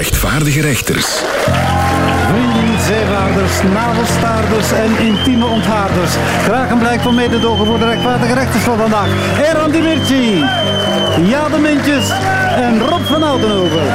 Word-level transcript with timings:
rechtvaardige 0.00 0.60
rechters. 0.60 1.06
Vrienden, 2.28 2.80
zeewaarders, 2.86 3.62
navelstaarders 3.72 4.72
en 4.72 4.98
intieme 4.98 5.46
onthaarders. 5.46 6.10
Graag 6.42 6.70
een 6.70 6.78
blijk 6.78 7.00
van 7.00 7.14
mededogen 7.14 7.66
voor 7.66 7.78
de 7.78 7.84
rechtvaardige 7.84 8.34
rechters 8.34 8.62
van 8.64 8.78
vandaag. 8.78 9.08
Eran 9.42 9.70
Dimirci, 9.70 10.44
Jade 11.22 11.58
Mintjes 11.58 12.10
en 12.56 12.78
Rob 12.78 13.04
van 13.04 13.22
Oudenhoven. 13.22 13.86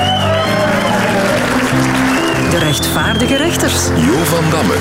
De 2.50 2.58
rechtvaardige 2.58 3.38
rechters. 3.38 3.88
Jo 3.96 4.24
van 4.24 4.50
Damme. 4.50 4.74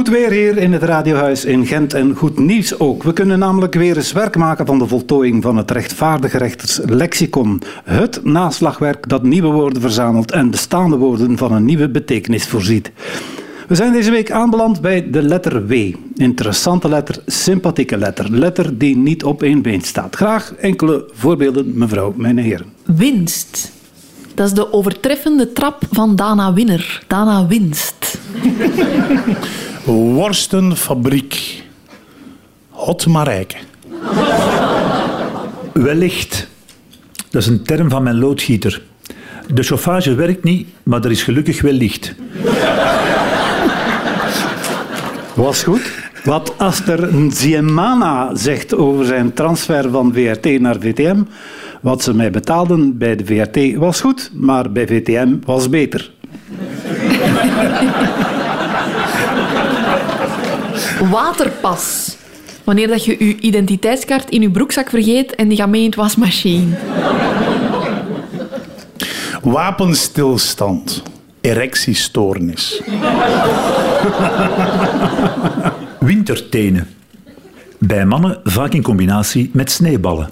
Goed 0.00 0.08
weer 0.08 0.30
hier 0.30 0.56
in 0.56 0.72
het 0.72 0.82
Radiohuis 0.82 1.44
in 1.44 1.66
Gent 1.66 1.94
en 1.94 2.14
goed 2.16 2.38
nieuws 2.38 2.78
ook. 2.78 3.02
We 3.02 3.12
kunnen 3.12 3.38
namelijk 3.38 3.74
weer 3.74 3.96
eens 3.96 4.12
werk 4.12 4.36
maken 4.36 4.66
van 4.66 4.78
de 4.78 4.86
voltooiing 4.86 5.42
van 5.42 5.56
het 5.56 5.70
rechtvaardige 5.70 6.38
rechters 6.38 6.80
lexicon. 6.84 7.62
Het 7.84 8.24
naslagwerk 8.24 9.08
dat 9.08 9.22
nieuwe 9.22 9.48
woorden 9.48 9.80
verzamelt 9.80 10.30
en 10.30 10.50
bestaande 10.50 10.96
woorden 10.96 11.36
van 11.38 11.52
een 11.52 11.64
nieuwe 11.64 11.88
betekenis 11.88 12.46
voorziet. 12.46 12.92
We 13.68 13.74
zijn 13.74 13.92
deze 13.92 14.10
week 14.10 14.30
aanbeland 14.30 14.80
bij 14.80 15.10
de 15.10 15.22
letter 15.22 15.66
W. 15.66 15.94
Interessante 16.14 16.88
letter, 16.88 17.22
sympathieke 17.26 17.96
letter. 17.96 18.30
Letter 18.30 18.78
die 18.78 18.96
niet 18.96 19.24
op 19.24 19.42
één 19.42 19.62
been 19.62 19.80
staat. 19.80 20.16
Graag 20.16 20.54
enkele 20.54 21.08
voorbeelden, 21.12 21.78
mevrouw, 21.78 22.12
mijn 22.16 22.38
heren. 22.38 22.66
Winst. 22.84 23.72
Dat 24.34 24.46
is 24.46 24.52
de 24.52 24.72
overtreffende 24.72 25.52
trap 25.52 25.82
van 25.90 26.16
Dana 26.16 26.52
Winner. 26.52 27.04
Dana 27.06 27.46
Winst. 27.46 27.99
Worstenfabriek. 29.84 31.62
Hot 32.68 33.06
Marijke. 33.06 33.56
Wellicht. 35.72 36.48
Dat 37.30 37.42
is 37.42 37.48
een 37.48 37.62
term 37.62 37.90
van 37.90 38.02
mijn 38.02 38.18
loodgieter. 38.18 38.82
De 39.54 39.62
chauffage 39.62 40.14
werkt 40.14 40.44
niet, 40.44 40.68
maar 40.82 41.04
er 41.04 41.10
is 41.10 41.22
gelukkig 41.22 41.60
wel 41.60 41.72
licht. 41.72 42.14
Was 45.34 45.62
goed. 45.62 45.92
Wat 46.24 46.58
Aster 46.58 47.14
Nziemana 47.14 48.34
zegt 48.34 48.74
over 48.74 49.04
zijn 49.04 49.32
transfer 49.32 49.90
van 49.90 50.12
VRT 50.12 50.60
naar 50.60 50.76
VTM. 50.80 51.22
Wat 51.80 52.02
ze 52.02 52.14
mij 52.14 52.30
betaalden 52.30 52.98
bij 52.98 53.16
de 53.16 53.24
VRT 53.24 53.76
was 53.76 54.00
goed, 54.00 54.30
maar 54.34 54.72
bij 54.72 54.86
VTM 54.86 55.36
was 55.44 55.68
beter. 55.68 56.12
Waterpas. 61.10 62.16
Wanneer 62.64 62.88
dat 62.88 63.04
je 63.04 63.16
je 63.18 63.38
identiteitskaart 63.38 64.30
in 64.30 64.40
je 64.40 64.50
broekzak 64.50 64.90
vergeet 64.90 65.34
en 65.34 65.48
die 65.48 65.56
gaat 65.56 65.68
mee 65.68 65.80
in 65.80 65.86
het 65.86 65.94
wasmachine. 65.94 66.76
Wapenstilstand. 69.42 71.02
Erectiestoornis. 71.40 72.82
Wintertenen. 76.00 76.88
Bij 77.78 78.06
mannen 78.06 78.40
vaak 78.44 78.72
in 78.72 78.82
combinatie 78.82 79.50
met 79.52 79.70
sneeuwballen. 79.70 80.30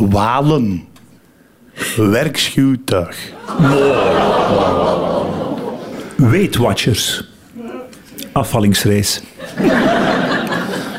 Walen. 0.00 0.88
Werkschuwtuig. 1.96 3.32
Weight 6.16 6.56
Watchers. 6.56 7.28
Afvallingsrace. 8.32 9.20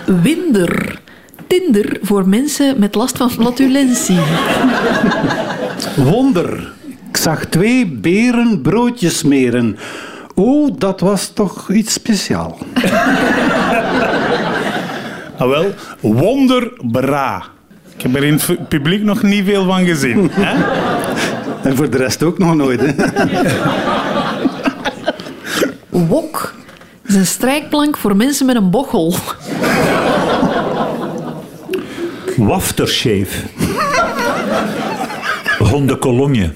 Winder. 0.06 1.00
Tinder 1.48 1.98
voor 2.02 2.30
mensen 2.30 2.80
met 2.80 2.96
last 2.96 3.18
van 3.18 3.32
flatulentie. 3.32 4.20
Wonder. 5.96 6.72
Ik 7.10 7.18
zag 7.18 7.46
twee 7.46 7.88
beren 7.88 8.62
broodjes 8.62 9.18
smeren. 9.18 9.78
Oh, 10.36 10.70
dat 10.78 11.00
was 11.00 11.28
toch 11.34 11.70
iets 11.70 11.94
speciaal. 11.94 12.58
Ah, 15.38 15.50
wel, 15.50 15.74
wonderbra. 16.00 17.44
Ik 18.02 18.08
heb 18.08 18.16
er 18.16 18.28
in 18.28 18.34
het 18.34 18.68
publiek 18.68 19.04
nog 19.04 19.22
niet 19.22 19.46
veel 19.46 19.66
van 19.66 19.86
gezien. 19.86 20.30
Hè? 20.34 20.64
En 21.70 21.76
voor 21.76 21.90
de 21.90 21.98
rest 21.98 22.24
ook 22.24 22.38
nog 22.38 22.56
nooit. 22.56 22.82
Hè? 22.82 22.94
Wok. 25.90 26.54
Is 27.06 27.16
een 27.16 27.26
strijkplank 27.26 27.98
voor 27.98 28.16
mensen 28.16 28.46
met 28.46 28.56
een 28.56 28.70
bochel. 28.70 29.16
Waftershave. 32.38 33.38
Hondenkolonje. 35.60 36.52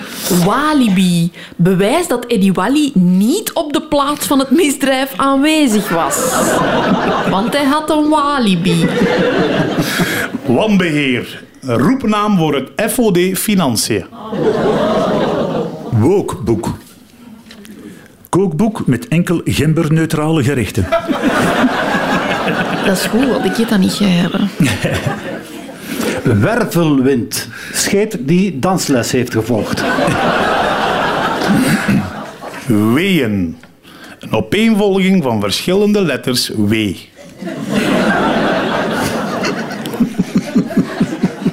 Walibi. 0.30 1.32
Bewijs 1.56 2.08
dat 2.08 2.24
Eddie 2.24 2.52
Wally 2.52 2.90
niet 2.94 3.52
op 3.52 3.72
de 3.72 3.82
plaats 3.82 4.26
van 4.26 4.38
het 4.38 4.50
misdrijf 4.50 5.12
aanwezig 5.16 5.88
was. 5.88 6.16
Want 7.30 7.56
hij 7.56 7.64
had 7.64 7.90
een 7.90 8.08
walibi. 8.08 8.86
Wanbeheer. 10.46 11.42
Roepnaam 11.60 12.36
voor 12.38 12.54
het 12.54 12.92
FOD 12.92 13.18
Financiën. 13.34 14.04
Wokeboek. 15.90 16.68
Kookboek 18.28 18.86
met 18.86 19.08
enkel 19.08 19.40
genderneutrale 19.44 20.42
gerechten. 20.42 20.86
Dat 22.84 22.96
is 22.96 23.06
goed, 23.06 23.28
want 23.28 23.44
ik 23.44 23.58
eet 23.58 23.68
dat 23.68 23.78
niet 23.78 23.92
graag. 23.92 24.30
Wervelwind. 26.22 27.48
Scheet 27.72 28.16
die 28.20 28.58
dansles 28.58 29.10
heeft 29.10 29.32
gevolgd. 29.32 29.82
Weeën. 32.66 33.56
Een 34.20 34.32
opeenvolging 34.32 35.22
van 35.22 35.40
verschillende 35.40 36.02
letters 36.02 36.50
W. 36.56 36.74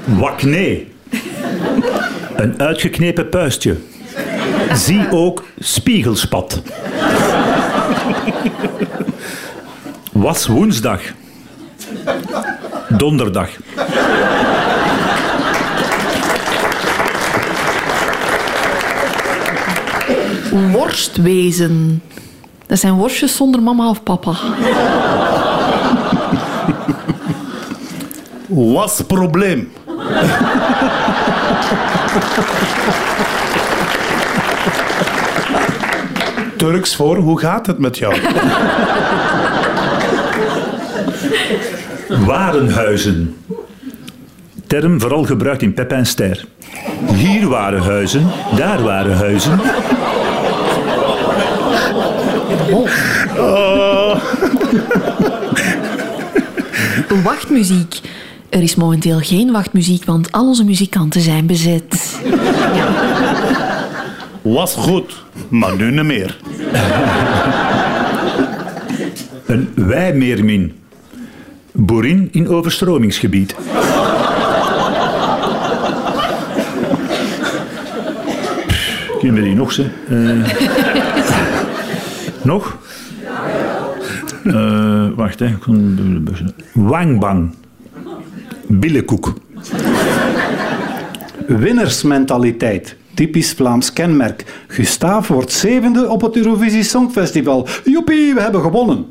Waknee. 0.06 0.88
Een 2.36 2.60
uitgeknepen 2.62 3.30
puistje. 3.30 3.76
Zie 4.74 5.12
ook 5.12 5.46
spiegelspat. 5.60 6.62
Was 10.12 10.48
woensdag. 10.48 11.02
Donderdag. 12.90 13.50
Worstwezen. 20.72 22.02
Dat 22.66 22.80
zijn 22.80 22.94
worstjes 22.94 23.36
zonder 23.36 23.62
mama 23.62 23.90
of 23.90 24.04
papa. 24.04 24.36
Was 28.48 29.02
probleem. 29.08 29.72
Turks 36.58 36.96
voor, 36.96 37.18
hoe 37.18 37.40
gaat 37.40 37.68
het 37.68 37.80
met 37.80 37.98
jou? 37.98 38.16
Warenhuizen. 42.26 43.36
Term 44.68 45.02
vooral 45.02 45.24
gebruikt 45.24 45.62
in 45.62 45.74
Pep 45.74 45.92
en 45.92 46.06
Ster. 46.06 46.46
Hier 47.14 47.48
waren 47.48 47.82
huizen, 47.82 48.28
daar 48.56 48.84
waren 48.84 49.18
huizen. 49.18 49.60
Wachtmuziek. 57.24 58.00
Er 58.50 58.64
is 58.64 58.76
momenteel 58.76 59.20
geen 59.20 59.52
wachtmuziek, 59.52 60.06
want 60.06 60.32
al 60.32 60.48
onze 60.48 60.64
muzikanten 60.64 61.22
zijn 61.22 61.46
bezet. 61.46 62.20
Was 64.42 64.74
goed, 64.76 65.24
maar 65.50 65.76
nu 65.76 65.92
niet 65.92 66.04
meer. 66.04 66.38
Een 69.46 69.70
wijmeermin. 69.76 70.74
Boerin 71.72 72.30
in 72.32 72.50
overstromingsgebied. 72.50 73.56
Kunnen 79.20 79.42
we 79.42 79.48
die 79.48 79.56
nog, 79.56 79.72
ze? 79.72 79.86
Eh, 80.10 81.07
nog? 82.48 82.78
Eh, 84.44 85.08
wacht, 85.16 85.40
hè. 85.40 85.56
Wangbang. 86.74 87.54
Billenkoek. 88.68 89.34
Winnersmentaliteit. 91.48 92.96
Typisch 93.14 93.54
Vlaams 93.54 93.94
kenmerk. 93.94 94.64
Gustav 94.68 95.28
wordt 95.28 95.52
zevende 95.52 96.10
op 96.10 96.22
het 96.22 96.36
Eurovisie 96.36 96.84
Songfestival. 96.84 97.68
Joepie, 97.84 98.34
we 98.34 98.42
hebben 98.42 98.62
gewonnen. 98.62 99.06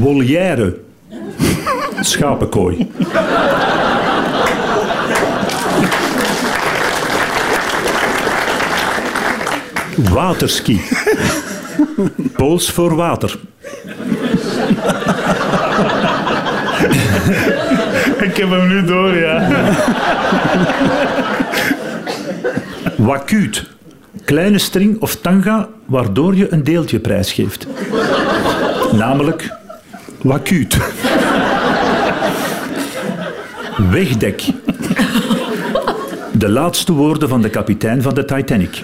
Volière. 0.00 0.78
Schapenkooi. 2.00 2.90
Waterski. 9.96 10.80
Pools 12.36 12.70
voor 12.70 12.94
water. 12.94 13.38
Ik 18.20 18.36
heb 18.36 18.50
hem 18.50 18.68
nu 18.68 18.84
door, 18.84 19.16
ja. 19.16 19.48
Wakuut. 22.96 23.64
Kleine 24.24 24.58
string 24.58 25.00
of 25.00 25.16
tanga 25.16 25.68
waardoor 25.86 26.34
je 26.34 26.52
een 26.52 26.64
deeltje 26.64 26.98
prijsgeeft. 26.98 27.66
Namelijk 28.92 29.50
wakuut. 30.22 30.76
Wegdek. 33.90 34.42
De 36.32 36.48
laatste 36.48 36.92
woorden 36.92 37.28
van 37.28 37.42
de 37.42 37.50
kapitein 37.50 38.02
van 38.02 38.14
de 38.14 38.24
Titanic. 38.24 38.82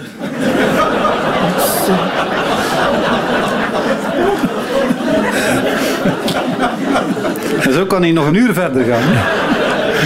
Zo 7.73 7.85
kan 7.85 8.01
hij 8.01 8.11
nog 8.11 8.27
een 8.27 8.35
uur 8.35 8.53
verder 8.53 8.83
gaan. 8.83 9.13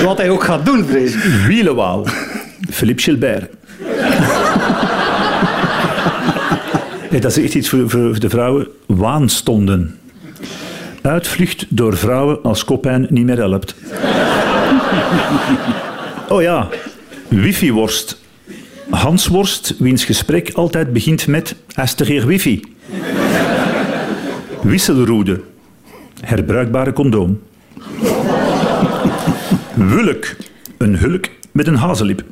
Wat 0.06 0.18
hij 0.18 0.30
ook 0.30 0.44
gaat 0.44 0.66
doen, 0.66 0.86
vrees 0.86 1.14
ik. 1.14 1.22
Wielenwaal. 1.48 2.08
Philippe 2.70 3.02
Gilbert. 3.02 3.52
Dat 7.10 7.38
is 7.38 7.44
echt 7.44 7.56
iets 7.56 7.70
voor, 7.70 7.90
voor 7.90 8.20
de 8.20 8.30
vrouwen. 8.30 8.68
Waanstonden. 8.86 10.00
Uitvlucht 11.02 11.66
door 11.70 11.98
vrouwen 11.98 12.44
als 12.44 12.64
kopijn 12.64 13.08
niet 13.10 13.26
meer 13.26 13.38
helpt. 13.38 13.76
Oh 16.30 16.42
ja, 16.42 16.68
wifi-worst. 17.28 18.22
Hansworst, 18.90 19.76
wiens 19.80 20.06
gesprek 20.06 20.52
altijd 20.54 20.94
begint 20.94 21.28
met 21.28 21.56
Astereer 21.76 22.26
wifi. 22.26 22.62
Wisselroede. 24.62 25.42
Herbruikbare 26.22 26.94
condoom. 26.94 27.40
Wulk. 29.74 30.26
Een 30.78 30.98
hulk 30.98 31.26
met 31.52 31.68
een 31.68 31.76
hazenlip. 31.76 32.24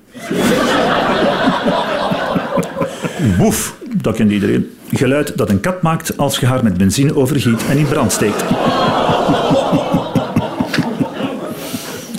Boef, 3.37 3.75
dat 4.01 4.15
kent 4.15 4.31
iedereen. 4.31 4.71
Geluid 4.91 5.37
dat 5.37 5.49
een 5.49 5.59
kat 5.59 5.81
maakt 5.81 6.17
als 6.17 6.39
je 6.39 6.45
haar 6.45 6.63
met 6.63 6.77
benzine 6.77 7.15
overgiet 7.15 7.65
en 7.69 7.77
in 7.77 7.87
brand 7.87 8.11
steekt. 8.11 8.43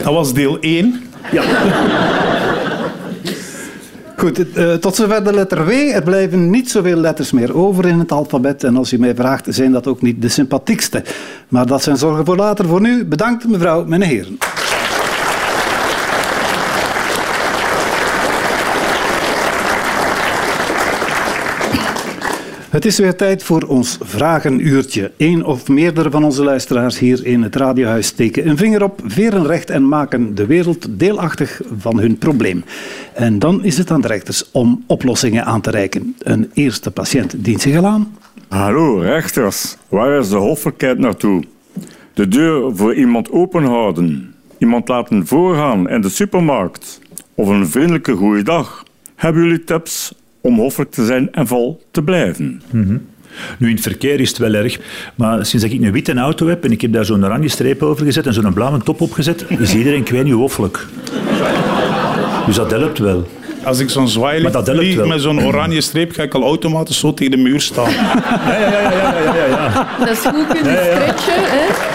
Dat 0.03 0.12
was 0.12 0.35
deel 0.35 0.59
1. 0.61 1.03
Ja, 1.32 1.43
Eh, 4.32 4.73
tot 4.73 4.94
zover 4.94 5.25
de 5.25 5.32
letter 5.32 5.65
W. 5.65 5.71
Er 5.71 6.03
blijven 6.03 6.50
niet 6.50 6.71
zoveel 6.71 6.97
letters 6.97 7.32
meer 7.32 7.56
over 7.56 7.87
in 7.87 7.99
het 7.99 8.12
alfabet. 8.12 8.65
En 8.65 8.76
als 8.76 8.93
u 8.93 8.99
mij 8.99 9.15
vraagt, 9.15 9.47
zijn 9.49 9.73
dat 9.73 9.87
ook 9.87 10.03
niet 10.03 10.23
de 10.23 10.29
sympathiekste. 10.29 11.03
Maar 11.49 11.67
dat 11.67 11.82
zijn 11.82 11.97
zorgen 11.97 12.25
voor 12.25 12.37
later. 12.37 12.67
Voor 12.67 12.81
nu, 12.81 13.05
bedankt 13.05 13.49
mevrouw, 13.49 13.85
mijn 13.85 14.03
heren. 14.03 14.38
Het 22.75 22.85
is 22.85 22.99
weer 22.99 23.17
tijd 23.17 23.43
voor 23.43 23.62
ons 23.62 23.99
vragenuurtje. 24.00 25.12
Eén 25.17 25.44
of 25.44 25.69
meerdere 25.69 26.11
van 26.11 26.25
onze 26.25 26.44
luisteraars 26.44 26.99
hier 26.99 27.26
in 27.26 27.43
het 27.43 27.56
radiohuis 27.56 28.06
steken 28.06 28.49
een 28.49 28.56
vinger 28.56 28.82
op, 28.82 29.00
veren 29.05 29.47
recht 29.47 29.71
en 29.71 29.88
maken 29.88 30.35
de 30.35 30.47
wereld 30.47 30.99
deelachtig 30.99 31.61
van 31.79 31.99
hun 31.99 32.19
probleem. 32.19 32.65
En 33.12 33.38
dan 33.38 33.65
is 33.65 33.79
het 33.79 33.91
aan 33.91 34.00
de 34.00 34.09
rechters 34.09 34.50
om 34.50 34.85
oplossingen 34.87 35.44
aan 35.44 35.61
te 35.61 35.71
reiken. 35.71 36.17
Een 36.19 36.50
eerste 36.55 36.91
patiënt 36.91 37.44
dient 37.44 37.61
zich 37.61 37.76
al 37.76 37.87
aan. 37.87 38.17
Hallo, 38.49 38.99
rechters. 38.99 39.77
Waar 39.88 40.19
is 40.19 40.29
de 40.29 40.37
hoffelijkheid 40.37 40.99
naartoe? 40.99 41.44
De 42.15 42.29
deur 42.29 42.77
voor 42.77 42.94
iemand 42.94 43.31
openhouden. 43.31 44.35
Iemand 44.59 44.88
laten 44.88 45.27
voorgaan 45.27 45.88
in 45.88 46.00
de 46.00 46.09
supermarkt. 46.09 47.00
Of 47.35 47.49
een 47.49 47.69
vriendelijke 47.69 48.12
goeiedag. 48.12 48.85
Hebben 49.15 49.43
jullie 49.43 49.65
tips 49.65 50.15
om 50.46 50.58
hoffelijk 50.58 50.91
te 50.91 51.05
zijn 51.05 51.32
en 51.32 51.46
vol 51.46 51.81
te 51.91 52.02
blijven? 52.02 52.62
nu 53.58 53.69
in 53.69 53.75
het 53.75 53.81
verkeer 53.81 54.20
is 54.20 54.29
het 54.29 54.38
wel 54.38 54.55
erg, 54.55 54.79
maar 55.14 55.46
sinds 55.46 55.64
dat 55.64 55.75
ik 55.75 55.82
een 55.82 55.93
witte 55.93 56.14
auto 56.14 56.46
heb 56.46 56.64
en 56.64 56.73
ik 56.73 56.81
heb 56.81 56.93
daar 56.93 57.05
zo'n 57.05 57.25
oranje 57.25 57.49
streep 57.49 57.82
over 57.82 58.05
gezet 58.05 58.26
en 58.26 58.32
zo'n 58.32 58.52
blauwe 58.52 58.79
top 58.79 59.00
opgezet, 59.00 59.44
is 59.58 59.75
iedereen 59.75 60.02
kwijt 60.02 60.25
nu 60.25 60.32
hoffelijk. 60.32 60.87
Dus 62.46 62.56
dat 62.56 62.70
helpt 62.70 62.99
wel. 62.99 63.26
Als 63.64 63.79
ik 63.79 63.91
zo'n 63.91 64.08
zwaailicht 64.08 64.56
vlieg 64.64 65.06
met 65.06 65.20
zo'n 65.20 65.44
oranje 65.44 65.81
streep, 65.81 66.12
ga 66.12 66.23
ik 66.23 66.35
al 66.35 66.43
automatisch 66.43 66.99
zo 66.99 67.14
tegen 67.14 67.31
de 67.31 67.43
muur 67.43 67.61
staan. 67.61 67.91
Ja, 67.91 68.58
ja, 68.58 68.70
ja, 68.70 68.81
ja, 68.81 69.19
ja, 69.19 69.35
ja, 69.35 69.44
ja. 69.44 69.88
Dat 69.99 70.08
is 70.08 70.19
goed 70.19 70.46
kunnen 70.46 70.73
stretchen. 70.73 71.35
Hè? 71.35 71.94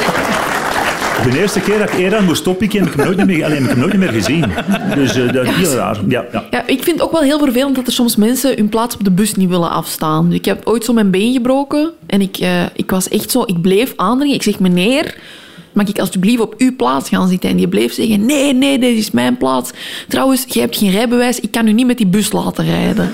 De 1.24 1.39
eerste 1.39 1.60
keer 1.60 1.80
dat 1.80 1.89
ik 1.89 1.98
Eran 1.98 2.25
moest 2.25 2.48
oppikken, 2.48 2.80
heb 2.80 2.89
ik 2.89 2.95
hem 2.95 3.06
nooit 3.06 3.25
meer, 3.25 3.45
alleen, 3.45 3.56
heb 3.56 3.63
ik 3.63 3.69
hem 3.69 3.80
nooit 3.80 3.98
meer 3.98 4.12
gezien. 4.12 4.45
Dus 4.95 5.16
eh, 5.16 5.33
dat 5.33 5.45
is 5.45 5.56
heel 5.56 5.74
raar. 5.74 5.98
Ja, 6.07 6.25
ja. 6.31 6.44
Ja, 6.51 6.68
ik 6.68 6.83
vind 6.83 7.00
het 7.00 7.01
ook 7.01 7.12
wel 7.12 7.21
heel 7.21 7.39
vervelend 7.39 7.75
dat 7.75 7.88
er 7.88 7.94
soms 7.94 8.16
mensen 8.16 8.56
hun 8.56 8.69
plaats 8.69 8.95
op 8.95 9.04
de 9.04 9.12
bus 9.12 9.33
niet 9.33 9.50
willen 9.50 9.69
afstaan. 9.69 10.33
Ik 10.33 10.45
heb 10.45 10.68
ooit 10.68 10.86
zo 10.86 10.94
mijn 10.94 11.12
been 11.12 11.33
gebroken 11.33 11.92
en 12.06 12.21
ik, 12.21 12.38
eh, 12.38 12.63
ik 12.75 12.89
was 12.89 13.10
echt 13.10 13.31
zo... 13.31 13.44
Ik 13.45 13.62
bleef 13.62 13.94
aandringen. 13.95 14.36
Ik 14.36 14.44
zeg, 14.44 14.60
meneer, 14.60 15.16
mag 15.74 15.88
ik 15.88 16.00
alsjeblieft 16.00 16.42
op 16.42 16.56
uw 16.57 16.75
plaats 16.75 17.10
gaan 17.10 17.27
zitten? 17.27 17.50
En 17.50 17.57
die 17.57 17.68
bleef 17.68 17.94
zeggen, 17.94 18.25
nee, 18.25 18.54
nee, 18.54 18.80
dit 18.80 18.98
is 18.98 19.12
mijn 19.12 19.38
plaats. 19.38 19.71
Trouwens, 20.07 20.45
je 20.48 20.60
hebt 20.60 20.77
geen 20.77 20.92
rijbewijs, 20.92 21.39
ik 21.39 21.51
kan 21.51 21.68
u 21.68 21.74
niet 21.74 21.88
met 21.88 21.98
die 21.98 22.07
bus 22.07 22.31
laten 22.31 22.66
rijden. 22.66 23.12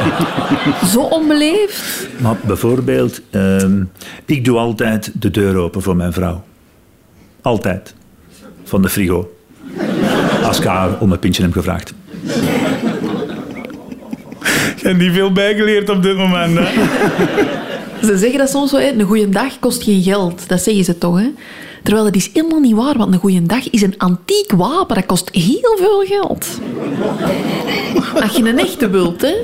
zo 0.92 1.00
onbeleefd. 1.00 2.08
Maar 2.18 2.36
bijvoorbeeld, 2.46 3.20
ehm, 3.30 3.82
ik 4.26 4.44
doe 4.44 4.58
altijd 4.58 5.10
de 5.14 5.30
deur 5.30 5.56
open 5.56 5.82
voor 5.82 5.96
mijn 5.96 6.12
vrouw. 6.12 6.42
Altijd. 7.42 7.94
Van 8.64 8.82
de 8.82 8.88
frigo. 8.88 9.32
Als 10.42 10.58
ik 10.58 10.64
haar 10.64 11.00
om 11.00 11.12
een 11.12 11.18
pintje 11.18 11.42
heb 11.42 11.52
gevraagd. 11.52 11.94
Ik 14.76 14.82
heb 14.82 14.96
niet 14.96 15.12
veel 15.12 15.32
bijgeleerd 15.32 15.88
op 15.88 16.02
dit 16.02 16.16
moment. 16.16 16.58
Hè. 16.58 16.64
Ze 18.06 18.18
zeggen 18.18 18.38
dat 18.38 18.50
soms 18.50 18.70
zo, 18.70 18.76
een 18.76 19.02
goede 19.02 19.28
dag 19.28 19.58
kost 19.58 19.82
geen 19.82 20.02
geld. 20.02 20.48
Dat 20.48 20.62
zeggen 20.62 20.84
ze 20.84 20.98
toch, 20.98 21.18
hè? 21.18 21.32
Terwijl 21.82 22.04
dat 22.04 22.14
is 22.14 22.30
helemaal 22.32 22.60
niet 22.60 22.74
waar, 22.74 22.96
want 22.96 23.14
een 23.14 23.20
goede 23.20 23.42
dag 23.42 23.70
is 23.70 23.82
een 23.82 23.94
antiek 23.98 24.52
wapen. 24.52 24.94
Dat 24.94 25.06
kost 25.06 25.28
heel 25.32 25.76
veel 25.78 26.04
geld. 26.06 26.60
Als 28.22 28.36
je 28.36 28.48
een 28.48 28.58
echte 28.58 28.90
wilt, 28.90 29.20
hè? 29.22 29.34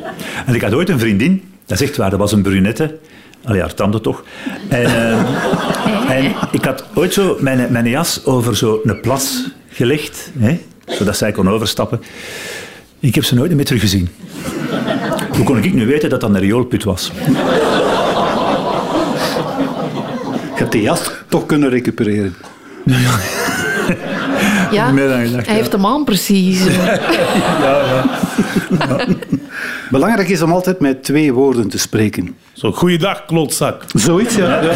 En 0.47 0.55
ik 0.55 0.61
had 0.61 0.73
ooit 0.73 0.89
een 0.89 0.99
vriendin, 0.99 1.43
dat 1.67 1.81
is 1.81 1.89
echt 1.89 1.97
waar, 1.97 2.11
dat 2.11 2.19
was 2.19 2.33
een 2.33 2.43
brunette. 2.43 2.99
Allee, 3.47 3.61
haar 3.61 3.75
tanden 3.75 4.03
toch. 4.03 4.25
En, 4.69 4.85
eh, 4.85 6.17
en 6.17 6.35
ik 6.51 6.65
had 6.65 6.85
ooit 6.95 7.13
zo 7.13 7.37
mijn, 7.41 7.73
mijn 7.73 7.89
jas 7.89 8.25
over 8.25 8.57
zo'n 8.57 8.99
plas 9.03 9.45
gelegd, 9.69 10.31
hè, 10.39 10.61
zodat 10.87 11.17
zij 11.17 11.33
kon 11.33 11.49
overstappen. 11.49 12.01
Ik 13.01 13.15
heb 13.15 13.25
ze 13.25 13.35
nooit 13.35 13.55
meer 13.55 13.65
teruggezien. 13.65 14.09
Hoe 15.31 15.45
kon 15.45 15.63
ik 15.63 15.75
nu 15.75 15.87
weten 15.87 16.11
dat 16.11 16.21
dat 16.21 16.31
een 16.31 16.39
rioolput 16.39 16.85
was? 16.85 17.13
Je 20.55 20.63
hebt 20.63 20.73
die 20.73 20.83
jas 20.83 21.11
toch 21.29 21.47
kunnen 21.47 21.69
recupereren. 21.71 22.35
Ja, 24.71 24.91
Meer 24.91 25.09
dan 25.09 25.27
gedacht, 25.27 25.47
hij 25.47 25.55
ja. 25.55 25.61
heeft 25.61 25.73
hem 25.73 25.87
aan 25.87 26.05
precies. 26.05 26.65
Belangrijk 29.91 30.29
is 30.29 30.43
om 30.43 30.53
altijd 30.53 30.81
met 30.81 31.05
twee 31.05 31.33
woorden 31.33 31.69
te 31.69 31.79
spreken. 31.79 32.37
Zo, 32.53 32.73
goeiedag, 32.73 33.25
klootzak. 33.25 33.85
Zoiets, 33.95 34.35
ja. 34.35 34.63
ja. 34.63 34.73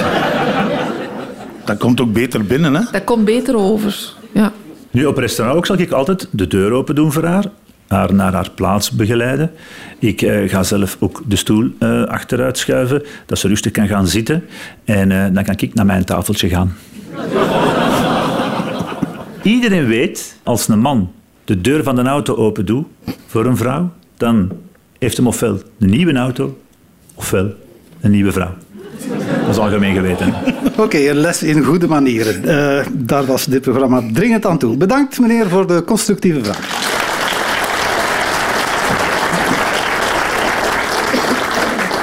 Dat 1.64 1.78
komt 1.78 2.00
ook 2.00 2.12
beter 2.12 2.44
binnen, 2.44 2.74
hè? 2.74 2.82
Dat 2.92 3.04
komt 3.04 3.24
beter 3.24 3.56
over. 3.56 4.14
Ja. 4.32 4.52
Nu, 4.90 5.06
op 5.06 5.16
restaurant 5.16 5.58
ook 5.58 5.66
zal 5.66 5.78
ik 5.78 5.90
altijd 5.90 6.28
de 6.30 6.46
deur 6.46 6.72
open 6.72 6.94
doen 6.94 7.12
voor 7.12 7.24
haar. 7.24 7.44
Haar 7.88 8.14
naar 8.14 8.32
haar 8.32 8.50
plaats 8.54 8.90
begeleiden. 8.90 9.50
Ik 9.98 10.22
eh, 10.22 10.48
ga 10.48 10.62
zelf 10.62 10.96
ook 11.00 11.22
de 11.26 11.36
stoel 11.36 11.70
eh, 11.78 12.04
achteruit 12.04 12.58
schuiven, 12.58 13.02
dat 13.26 13.38
ze 13.38 13.48
rustig 13.48 13.72
kan 13.72 13.86
gaan 13.86 14.06
zitten. 14.06 14.44
En 14.84 15.12
eh, 15.12 15.24
dan 15.32 15.44
kan 15.44 15.54
ik 15.58 15.74
naar 15.74 15.86
mijn 15.86 16.04
tafeltje 16.04 16.48
gaan. 16.48 16.76
Iedereen 19.42 19.86
weet, 19.86 20.36
als 20.42 20.68
een 20.68 20.78
man 20.78 21.12
de 21.44 21.60
deur 21.60 21.82
van 21.82 21.96
de 21.96 22.02
auto 22.02 22.34
open 22.34 22.66
doet 22.66 22.86
voor 23.26 23.46
een 23.46 23.56
vrouw, 23.56 23.90
dan 24.16 24.50
heeft 24.98 25.16
hem 25.16 25.26
ofwel 25.26 25.58
een 25.78 25.90
nieuwe 25.90 26.12
auto, 26.14 26.58
ofwel 27.14 27.54
een 28.00 28.10
nieuwe 28.10 28.32
vrouw. 28.32 28.54
Dat 29.40 29.48
is 29.48 29.58
algemeen 29.58 29.94
geweten. 29.94 30.34
Oké, 30.76 30.98
een 30.98 31.16
les 31.16 31.42
in 31.42 31.64
goede 31.64 31.88
manieren. 31.88 32.44
Eh, 32.44 32.86
daar 32.92 33.24
was 33.24 33.44
dit 33.44 33.60
programma 33.60 34.02
dringend 34.12 34.46
aan 34.46 34.58
toe. 34.58 34.76
Bedankt 34.76 35.20
meneer 35.20 35.48
voor 35.48 35.66
de 35.66 35.84
constructieve 35.84 36.44
vraag. 36.44 36.88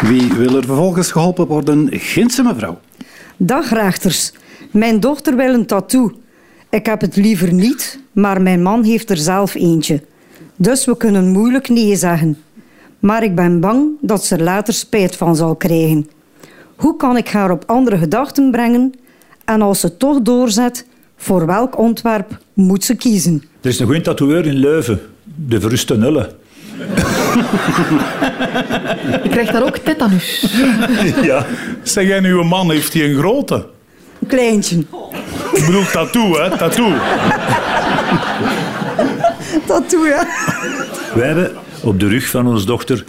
Wie 0.02 0.34
wil 0.34 0.56
er 0.56 0.66
vervolgens 0.66 1.12
geholpen 1.12 1.48
worden? 1.48 1.88
Gintse 1.92 2.44
mevrouw. 2.44 2.80
Dag 3.38 3.70
rechters. 3.70 4.34
Mijn 4.72 5.00
dochter 5.00 5.36
wil 5.36 5.54
een 5.54 5.66
tattoo. 5.66 6.12
Ik 6.70 6.86
heb 6.86 7.02
het 7.02 7.16
liever 7.16 7.54
niet, 7.54 8.00
maar 8.12 8.42
mijn 8.42 8.62
man 8.62 8.84
heeft 8.84 9.10
er 9.10 9.18
zelf 9.18 9.56
eentje. 9.56 10.02
Dus 10.56 10.86
we 10.86 10.98
kunnen 10.98 11.32
moeilijk 11.32 11.70
nee 11.70 11.96
zeggen. 11.96 12.38
Maar 13.00 13.24
ik 13.24 13.36
ben 13.36 13.60
bang 13.60 13.90
dat 14.02 14.26
ze 14.26 14.36
er 14.36 14.44
later 14.44 14.74
spijt 14.74 15.16
van 15.16 15.36
zal 15.36 15.56
krijgen. 15.56 16.10
Hoe 16.76 16.96
kan 16.98 17.18
ik 17.18 17.28
haar 17.28 17.52
op 17.52 17.64
andere 17.66 17.98
gedachten 17.98 18.52
brengen? 18.52 18.94
En 19.46 19.62
als 19.62 19.80
ze 19.80 19.98
toch 19.98 20.22
doorzet, 20.22 20.86
voor 21.18 21.46
welk 21.46 21.78
ontwerp 21.78 22.38
moet 22.54 22.84
ze 22.84 22.96
kiezen? 22.96 23.44
Er 23.62 23.70
is 23.70 23.80
een 23.80 23.86
goede 23.86 24.02
tatoeëur 24.02 24.46
in 24.46 24.56
Leuven. 24.56 25.00
De 25.24 25.60
Verruste 25.60 25.98
Nulle. 25.98 26.36
Ik 29.24 29.32
krijg 29.32 29.52
daar 29.52 29.64
ook 29.64 29.78
tetanus. 29.78 30.56
Ja. 31.22 31.46
Zeg, 31.84 32.10
en 32.10 32.26
uw 32.26 32.44
man, 32.44 32.72
heeft 32.72 32.94
hij 32.94 33.10
een 33.10 33.18
grote? 33.18 33.68
Een 34.20 34.28
kleintje. 34.28 34.84
Ik 35.54 35.66
bedoel 35.66 35.86
tattoo, 35.92 36.34
hè? 36.34 36.58
Tattoo. 36.58 36.94
Tattoo, 39.66 40.06
ja. 40.06 40.28
Wij 41.14 41.28
hebben 41.28 41.52
op 41.84 42.00
de 42.00 42.08
rug 42.08 42.30
van 42.30 42.48
onze 42.48 42.66
dochter 42.66 43.04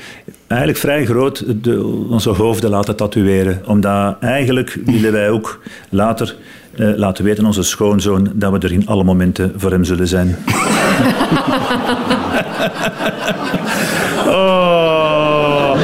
eigenlijk 0.46 0.80
vrij 0.80 1.04
groot 1.04 1.44
de, 1.64 1.84
onze 2.08 2.30
hoofden 2.30 2.70
laten 2.70 2.96
tatoeëren. 2.96 3.62
Omdat 3.66 4.16
eigenlijk 4.20 4.78
willen 4.84 5.12
wij 5.12 5.30
ook 5.30 5.60
later 5.88 6.36
eh, 6.76 6.88
laten 6.96 7.24
weten, 7.24 7.46
onze 7.46 7.62
schoonzoon, 7.62 8.30
dat 8.34 8.52
we 8.52 8.58
er 8.58 8.72
in 8.72 8.86
alle 8.86 9.04
momenten 9.04 9.52
voor 9.56 9.70
hem 9.70 9.84
zullen 9.84 10.08
zijn. 10.08 10.36
Oh. 14.26 15.76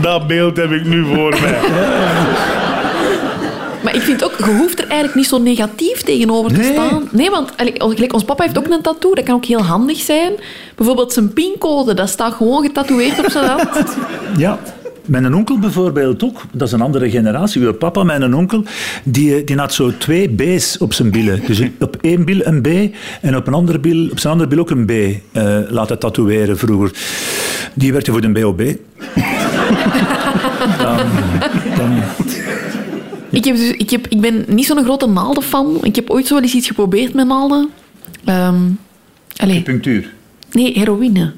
Dat 0.00 0.26
beeld 0.26 0.56
heb 0.56 0.70
ik 0.70 0.84
nu 0.84 1.04
voor 1.04 1.30
mij. 1.40 1.58
Maar 3.94 4.02
ik 4.02 4.08
vind 4.08 4.24
ook, 4.24 4.38
je 4.38 4.56
hoeft 4.56 4.78
er 4.78 4.84
eigenlijk 4.84 5.14
niet 5.14 5.26
zo 5.26 5.38
negatief 5.38 6.02
tegenover 6.02 6.52
te 6.52 6.60
Nee. 6.60 6.72
staan. 6.72 7.08
Nee, 7.10 7.30
want 7.30 7.50
allee, 7.56 8.12
ons 8.12 8.24
papa 8.24 8.42
heeft 8.42 8.58
ook 8.58 8.68
een 8.68 8.82
tattoo. 8.82 9.14
Dat 9.14 9.24
kan 9.24 9.34
ook 9.34 9.44
heel 9.44 9.62
handig 9.62 9.98
zijn. 9.98 10.32
Bijvoorbeeld 10.74 11.12
zijn 11.12 11.32
pincode, 11.32 11.94
dat 11.94 12.08
staat 12.08 12.34
gewoon 12.34 12.62
getatoeëerd 12.62 13.18
op 13.18 13.30
zijn 13.30 13.44
hand. 13.44 13.68
Ja. 14.36 14.58
Mijn 15.04 15.34
onkel 15.34 15.58
bijvoorbeeld 15.58 16.24
ook, 16.24 16.40
dat 16.52 16.66
is 16.68 16.72
een 16.74 16.80
andere 16.80 17.10
generatie. 17.10 17.62
Uw 17.62 17.72
papa, 17.72 18.02
mijn 18.02 18.34
onkel, 18.34 18.62
die, 19.02 19.44
die 19.44 19.56
had 19.56 19.74
zo 19.74 19.92
twee 19.98 20.28
B's 20.28 20.76
op 20.80 20.92
zijn 20.92 21.10
billen. 21.10 21.42
Dus 21.46 21.60
op 21.80 21.96
één 22.00 22.24
bil 22.24 22.40
een 22.42 22.62
B 22.62 22.66
en 23.20 23.36
op, 23.36 23.46
een 23.46 23.54
andere 23.54 23.78
bil, 23.78 24.08
op 24.10 24.18
zijn 24.18 24.32
andere 24.32 24.50
bil 24.50 24.58
ook 24.58 24.70
een 24.70 24.86
B 24.86 24.90
eh, 24.90 25.58
laten 25.68 25.98
tatoeëren 25.98 26.58
vroeger. 26.58 26.90
Die 27.74 27.92
werkte 27.92 28.10
voor 28.10 28.20
de 28.20 28.28
BOB. 28.28 28.60
dan, 30.78 30.96
dan, 31.76 32.02
Ik, 33.34 33.44
heb 33.44 33.56
dus, 33.56 33.70
ik, 33.70 33.90
heb, 33.90 34.06
ik 34.08 34.20
ben 34.20 34.44
niet 34.48 34.66
zo'n 34.66 34.84
grote 34.84 35.06
naaldenfan. 35.06 35.78
Ik 35.82 35.96
heb 35.96 36.10
ooit 36.10 36.26
zo 36.26 36.34
wel 36.34 36.42
eens 36.42 36.54
iets 36.54 36.66
geprobeerd 36.66 37.14
met 37.14 37.26
naalden. 37.26 37.70
Ehm 38.24 38.62
allee, 39.36 39.62
punctuur. 39.62 40.12
nee, 40.52 40.72
heroïne. 40.78 41.32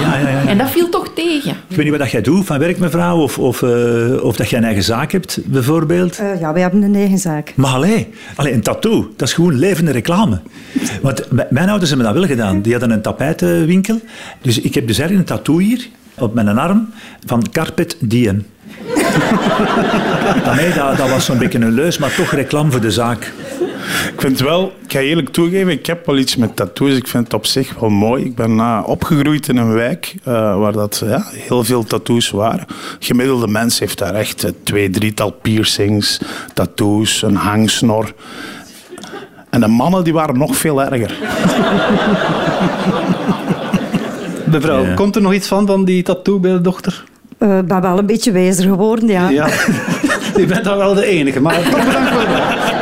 Ja, 0.00 0.18
ja, 0.18 0.28
ja. 0.28 0.46
En 0.46 0.58
dat 0.58 0.70
viel 0.70 0.88
toch 0.88 1.12
tegen. 1.14 1.50
Ik 1.50 1.76
weet 1.76 1.78
niet 1.78 1.90
wat 1.90 1.98
dat 1.98 2.10
jij 2.10 2.22
doet 2.22 2.46
van 2.46 2.58
werk, 2.58 2.78
mevrouw, 2.78 3.18
of, 3.18 3.38
of, 3.38 3.62
eh, 3.62 4.22
of 4.22 4.36
dat 4.36 4.48
jij 4.48 4.58
een 4.58 4.64
eigen 4.64 4.82
zaak 4.82 5.12
hebt, 5.12 5.38
bijvoorbeeld. 5.44 6.18
Eh, 6.18 6.40
ja, 6.40 6.52
wij 6.52 6.62
hebben 6.62 6.82
een 6.82 6.94
eigen 6.94 7.18
zaak. 7.18 7.52
Maar 7.56 7.72
allee, 7.72 8.08
allee, 8.34 8.52
een 8.52 8.62
tattoo, 8.62 9.12
dat 9.16 9.28
is 9.28 9.34
gewoon 9.34 9.54
levende 9.58 9.90
reclame. 9.90 10.40
Want 11.02 11.50
mijn 11.50 11.68
ouders 11.68 11.90
hebben 11.90 12.06
dat 12.06 12.16
wel 12.16 12.26
gedaan. 12.26 12.62
Die 12.62 12.72
hadden 12.72 12.90
een 12.90 13.02
tapijtenwinkel. 13.02 14.00
Dus 14.42 14.60
ik 14.60 14.74
heb 14.74 14.86
dus 14.86 14.98
eigenlijk 14.98 15.28
een 15.28 15.36
tattoo 15.36 15.58
hier, 15.58 15.88
op 16.18 16.34
mijn 16.34 16.58
arm, 16.58 16.88
van 17.26 17.46
Carpet 17.52 17.96
Diem. 18.00 18.44
nee, 20.56 20.72
dat, 20.74 20.96
dat 20.96 21.10
was 21.10 21.24
zo'n 21.24 21.38
beetje 21.38 21.58
een 21.58 21.72
leus, 21.72 21.98
maar 21.98 22.14
toch 22.14 22.30
reclame 22.32 22.70
voor 22.70 22.80
de 22.80 22.90
zaak. 22.90 23.32
Ik 24.12 24.20
vind 24.20 24.40
wel, 24.40 24.72
ik 24.84 24.92
ga 24.92 24.98
eerlijk 24.98 25.28
toegeven, 25.28 25.72
ik 25.72 25.86
heb 25.86 26.06
wel 26.06 26.16
iets 26.18 26.36
met 26.36 26.56
tattoos. 26.56 26.90
Ik 26.96 27.06
vind 27.06 27.24
het 27.24 27.34
op 27.34 27.46
zich 27.46 27.74
wel 27.80 27.88
mooi. 27.90 28.24
Ik 28.24 28.34
ben 28.34 28.84
opgegroeid 28.86 29.48
in 29.48 29.56
een 29.56 29.72
wijk 29.72 30.14
eh, 30.24 30.58
waar 30.58 30.72
dat, 30.72 31.02
ja, 31.06 31.22
heel 31.30 31.64
veel 31.64 31.84
tattoos 31.84 32.30
waren. 32.30 32.66
Gemiddelde 32.98 33.46
mens 33.46 33.78
heeft 33.78 33.98
daar 33.98 34.14
echt 34.14 34.44
eh, 34.44 34.50
twee, 34.62 34.90
drietal 34.90 35.30
piercings, 35.30 36.20
tattoos, 36.54 37.22
een 37.22 37.36
hangsnor. 37.36 38.12
En 39.50 39.60
de 39.60 39.66
mannen 39.68 40.04
die 40.04 40.12
waren 40.12 40.38
nog 40.38 40.56
veel 40.56 40.82
erger. 40.82 41.18
Mevrouw, 44.50 44.84
Ja. 44.84 44.94
komt 44.94 45.16
er 45.16 45.22
nog 45.22 45.32
iets 45.34 45.48
van, 45.48 45.66
van 45.66 45.84
die 45.84 46.02
tattoo 46.02 46.38
bij 46.38 46.52
de 46.52 46.60
dochter? 46.60 47.04
Ik 47.40 47.66
ben 47.66 47.80
wel 47.80 47.98
een 47.98 48.06
beetje 48.06 48.32
wijzer 48.32 48.64
geworden, 48.64 49.08
ja. 49.08 49.28
Ja, 49.28 49.48
u 50.40 50.46
bent 50.46 50.64
dan 50.64 50.76
wel 50.76 50.94
de 50.94 51.04
enige, 51.04 51.40
maar 51.40 51.62
toch 51.62 51.84
bedankt 51.84 52.10
voor 52.10 52.20
vraag. 52.20 52.78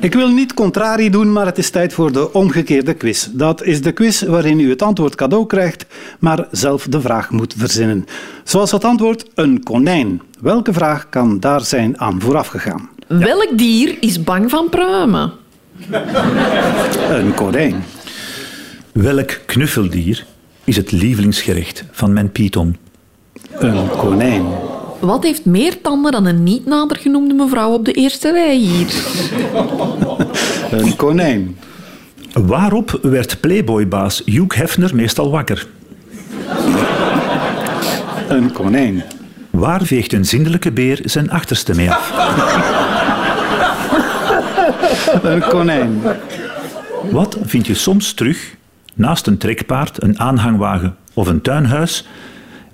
Ik 0.00 0.14
wil 0.14 0.28
niet 0.28 0.54
contrarie 0.54 1.10
doen, 1.10 1.32
maar 1.32 1.46
het 1.46 1.58
is 1.58 1.70
tijd 1.70 1.92
voor 1.92 2.12
de 2.12 2.32
omgekeerde 2.32 2.94
quiz. 2.94 3.28
Dat 3.32 3.62
is 3.62 3.82
de 3.82 3.92
quiz 3.92 4.22
waarin 4.22 4.60
u 4.60 4.70
het 4.70 4.82
antwoord 4.82 5.14
cadeau 5.14 5.46
krijgt, 5.46 5.86
maar 6.18 6.46
zelf 6.50 6.86
de 6.86 7.00
vraag 7.00 7.30
moet 7.30 7.54
verzinnen. 7.56 8.04
Zoals 8.44 8.70
het 8.70 8.84
antwoord 8.84 9.30
een 9.34 9.62
konijn. 9.62 10.22
Welke 10.40 10.72
vraag 10.72 11.08
kan 11.08 11.40
daar 11.40 11.60
zijn 11.60 12.00
aan 12.00 12.20
vooraf 12.20 12.46
gegaan? 12.46 12.88
Welk 13.08 13.48
dier 13.54 13.96
is 14.00 14.22
bang 14.22 14.50
van 14.50 14.68
pruimen? 14.68 15.32
Een 17.10 17.34
konijn. 17.34 17.84
Welk 18.92 19.40
knuffeldier 19.46 20.26
is 20.64 20.76
het 20.76 20.92
lievelingsgerecht 20.92 21.84
van 21.90 22.12
mijn 22.12 22.32
python? 22.32 22.76
Een 23.58 23.88
konijn. 23.88 24.44
Wat 24.98 25.22
heeft 25.22 25.44
meer 25.44 25.80
tanden 25.80 26.12
dan 26.12 26.26
een 26.26 26.42
niet 26.42 26.66
nader 26.66 26.96
genoemde 26.96 27.34
mevrouw 27.34 27.72
op 27.72 27.84
de 27.84 27.92
eerste 27.92 28.32
rij 28.32 28.56
hier? 28.56 28.86
Een 30.80 30.96
konijn. 30.96 31.58
Waarop 32.32 32.98
werd 33.02 33.40
Playboy-baas 33.40 34.22
Hugh 34.24 34.56
Hefner 34.56 34.94
meestal 34.94 35.30
wakker? 35.30 35.66
Een 38.28 38.52
konijn. 38.52 39.02
Waar 39.50 39.82
veegt 39.84 40.12
een 40.12 40.24
zindelijke 40.24 40.72
beer 40.72 41.00
zijn 41.04 41.30
achterste 41.30 41.74
mee 41.74 41.90
af? 41.90 42.12
Een 45.22 45.40
konijn. 45.40 46.02
Wat 47.10 47.38
vind 47.42 47.66
je 47.66 47.74
soms 47.74 48.12
terug 48.12 48.54
naast 48.94 49.26
een 49.26 49.38
trekpaard, 49.38 50.02
een 50.02 50.18
aanhangwagen 50.18 50.96
of 51.14 51.26
een 51.26 51.40
tuinhuis 51.40 52.06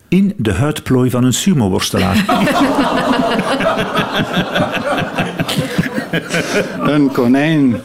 in 0.09 0.35
de 0.37 0.53
huidplooi 0.53 1.11
van 1.11 1.25
een 1.25 1.33
sumo-worstelaar? 1.33 2.25
Een 6.81 7.11
konijn. 7.12 7.81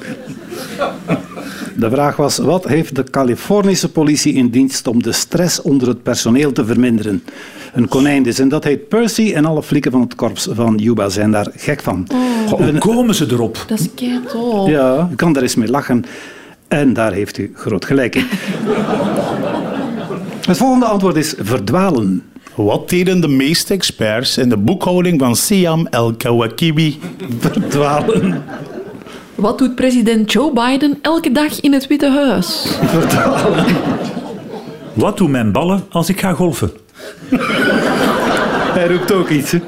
De 1.76 1.90
vraag 1.90 2.16
was, 2.16 2.38
wat 2.38 2.68
heeft 2.68 2.96
de 2.96 3.04
Californische 3.04 3.92
politie 3.92 4.34
in 4.34 4.50
dienst 4.50 4.88
om 4.88 5.04
de 5.04 5.12
stress 5.12 5.62
onder 5.62 5.88
het 5.88 6.04
personeel 6.04 6.52
te 6.52 6.66
verminderen? 6.66 7.24
Een 7.74 7.88
konijn 7.88 8.24
dus, 8.24 8.40
en 8.40 8.50
dat 8.50 8.64
heet 8.64 8.88
Percy 8.88 9.34
en 9.34 9.46
alle 9.46 9.64
flikken 9.64 9.92
van 9.92 10.02
het 10.02 10.16
korps 10.16 10.48
van 10.52 10.78
Juba 10.78 11.10
zijn 11.10 11.32
daar 11.32 11.48
gek 11.56 11.82
van. 11.82 12.08
Goh, 12.48 12.60
Hoe 12.60 12.78
komen 12.78 13.16
ze 13.16 13.26
erop? 13.30 13.64
Dat 13.68 13.80
is 13.80 13.88
kei 13.96 14.20
tof. 14.28 14.70
Ja, 14.70 15.10
u 15.12 15.16
kan 15.16 15.34
daar 15.34 15.44
eens 15.44 15.56
mee 15.56 15.70
lachen. 15.70 16.06
En 16.68 16.94
daar 16.94 17.14
heeft 17.14 17.38
u 17.38 17.52
groot 17.56 17.86
gelijk 17.86 18.16
in. 18.16 18.26
Het 20.46 20.58
volgende 20.58 20.86
antwoord 20.86 21.16
is 21.16 21.34
verdwalen. 21.38 22.24
Wat 22.56 22.90
deden 22.90 23.22
de 23.22 23.28
meeste 23.28 23.74
experts 23.74 24.38
in 24.38 24.50
de 24.50 24.58
boekhouding 24.58 25.20
van 25.20 25.36
Siam 25.36 25.88
El-Kawakibi? 25.88 27.00
Verdwalen. 27.40 28.44
Wat 29.36 29.58
doet 29.58 29.76
president 29.76 30.32
Joe 30.32 30.54
Biden 30.54 31.00
elke 31.02 31.32
dag 31.32 31.60
in 31.60 31.74
het 31.74 31.88
Witte 31.88 32.10
Huis? 32.10 32.78
Verdwalen. 32.84 33.66
Wat 34.94 35.18
doen 35.18 35.32
mijn 35.32 35.52
ballen 35.52 35.84
als 35.90 36.10
ik 36.10 36.20
ga 36.20 36.34
golfen? 36.34 36.72
Hij 38.78 38.88
roept 38.88 39.12
ook 39.12 39.30
iets. 39.30 39.52
hè. 39.52 39.60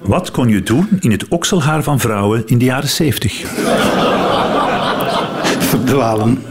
Wat 0.00 0.30
kon 0.30 0.48
je 0.48 0.62
doen 0.62 0.88
in 1.00 1.10
het 1.10 1.28
okselhaar 1.28 1.82
van 1.82 2.00
vrouwen 2.00 2.42
in 2.46 2.58
de 2.58 2.64
jaren 2.64 2.88
70? 2.88 3.42
Verdwalen. 5.58 6.42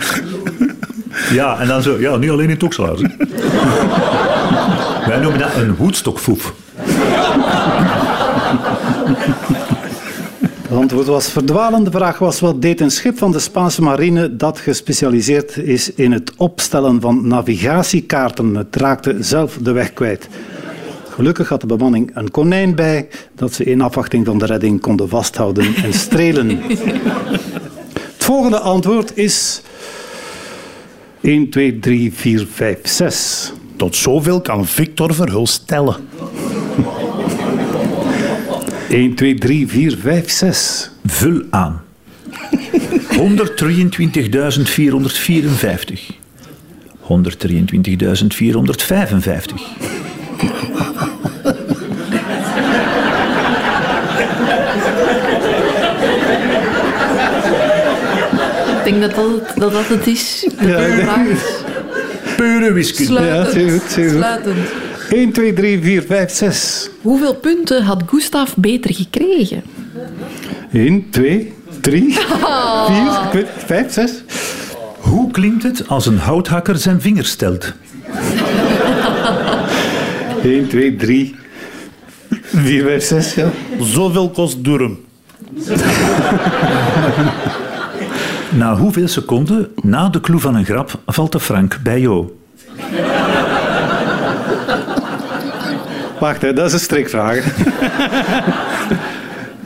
Ja, 1.31 1.59
en 1.59 1.67
dan 1.67 1.81
zo, 1.81 1.99
ja, 1.99 2.15
niet 2.15 2.29
alleen 2.29 2.43
in 2.43 2.49
het 2.49 2.63
okselhaar. 2.63 2.95
hè. 2.95 3.07
Wij 5.07 5.19
noemen 5.19 5.39
dat 5.39 5.55
een 5.55 5.75
woedstokfoef. 5.75 6.53
Het 10.69 10.77
antwoord 10.77 11.07
was 11.07 11.31
verdwalen. 11.31 11.83
De 11.83 11.91
vraag 11.91 12.19
was 12.19 12.39
wat 12.39 12.61
deed 12.61 12.81
een 12.81 12.91
schip 12.91 13.17
van 13.17 13.31
de 13.31 13.39
Spaanse 13.39 13.81
marine 13.81 14.35
dat 14.35 14.59
gespecialiseerd 14.59 15.57
is 15.57 15.93
in 15.93 16.11
het 16.11 16.31
opstellen 16.37 17.01
van 17.01 17.27
navigatiekaarten. 17.27 18.55
Het 18.55 18.75
raakte 18.75 19.15
zelf 19.19 19.57
de 19.61 19.71
weg 19.71 19.93
kwijt. 19.93 20.27
Gelukkig 21.09 21.49
had 21.49 21.61
de 21.61 21.67
bemanning 21.67 22.11
een 22.13 22.31
konijn 22.31 22.75
bij 22.75 23.07
dat 23.35 23.53
ze 23.53 23.63
in 23.63 23.81
afwachting 23.81 24.25
van 24.25 24.37
de 24.37 24.45
redding 24.45 24.81
konden 24.81 25.09
vasthouden 25.09 25.75
en 25.75 25.93
strelen. 25.93 26.59
Het 28.03 28.25
volgende 28.25 28.59
antwoord 28.59 29.17
is 29.17 29.61
1, 31.21 31.49
2, 31.49 31.79
3, 31.79 32.13
4, 32.13 32.47
5, 32.53 32.79
6. 32.83 33.51
Tot 33.75 33.95
zoveel 33.95 34.41
kan 34.41 34.65
Victor 34.65 35.13
Verhulst 35.13 35.67
tellen. 35.67 36.08
1, 38.89 39.15
2, 39.15 39.33
3, 39.35 39.67
4, 39.67 39.97
5, 40.01 40.29
6. 40.29 40.89
Vul 41.05 41.41
aan. 41.49 41.81
123.454. 43.11 43.17
123.455. 47.01 47.07
Ik 58.77 58.85
denk 58.85 59.01
dat 59.01 59.15
dat 59.15 59.31
het, 59.31 59.51
dat 59.59 59.71
dat 59.71 59.87
het 59.87 60.07
is. 60.07 60.47
De 60.59 60.67
Ja, 60.67 61.25
Pure 62.35 62.71
wiskunde. 62.73 63.11
sluitend. 63.11 63.53
Ja, 63.53 63.59
zeer 63.59 63.71
goed, 63.79 63.91
zeer 63.91 64.09
goed. 64.09 64.17
sluitend. 64.17 64.57
1, 65.09 65.31
2, 65.31 65.53
3, 65.53 65.81
4, 65.81 66.01
5, 66.01 66.31
6. 66.31 66.89
Hoeveel 67.01 67.35
punten 67.35 67.83
had 67.83 68.03
Gustav 68.05 68.53
beter 68.55 68.93
gekregen? 68.93 69.63
1, 70.71 71.09
2, 71.09 71.53
3, 71.81 72.13
4, 73.31 73.45
5, 73.65 73.91
6. 73.93 74.23
Hoe 74.99 75.31
klinkt 75.31 75.63
het 75.63 75.87
als 75.87 76.05
een 76.05 76.17
houthakker 76.17 76.77
zijn 76.77 77.01
vingers 77.01 77.29
stelt? 77.29 77.73
1, 80.43 80.67
2, 80.67 80.95
3, 80.95 81.35
4, 82.43 82.83
5, 82.83 83.03
6. 83.03 83.33
Ja. 83.33 83.49
Zoveel 83.79 84.29
kost 84.29 84.63
Durham. 84.63 84.99
Na 88.49 88.77
hoeveel 88.77 89.07
seconden 89.07 89.67
na 89.81 90.09
de 90.09 90.21
kloe 90.21 90.39
van 90.39 90.55
een 90.55 90.65
grap 90.65 90.99
valt 91.05 91.31
de 91.31 91.39
frank 91.39 91.79
bij 91.83 91.99
Jo? 91.99 92.38
Wacht, 96.19 96.41
hè, 96.41 96.53
dat 96.53 96.65
is 96.65 96.73
een 96.73 96.79
strikvraag. 96.79 97.45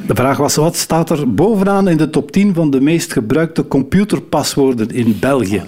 De 0.07 0.15
vraag 0.15 0.37
was, 0.37 0.55
wat 0.55 0.75
staat 0.75 1.09
er 1.09 1.33
bovenaan 1.33 1.87
in 1.87 1.97
de 1.97 2.09
top 2.09 2.31
10 2.31 2.53
van 2.53 2.69
de 2.69 2.81
meest 2.81 3.13
gebruikte 3.13 3.67
computerpaswoorden 3.67 4.89
in 4.89 5.17
België? 5.19 5.61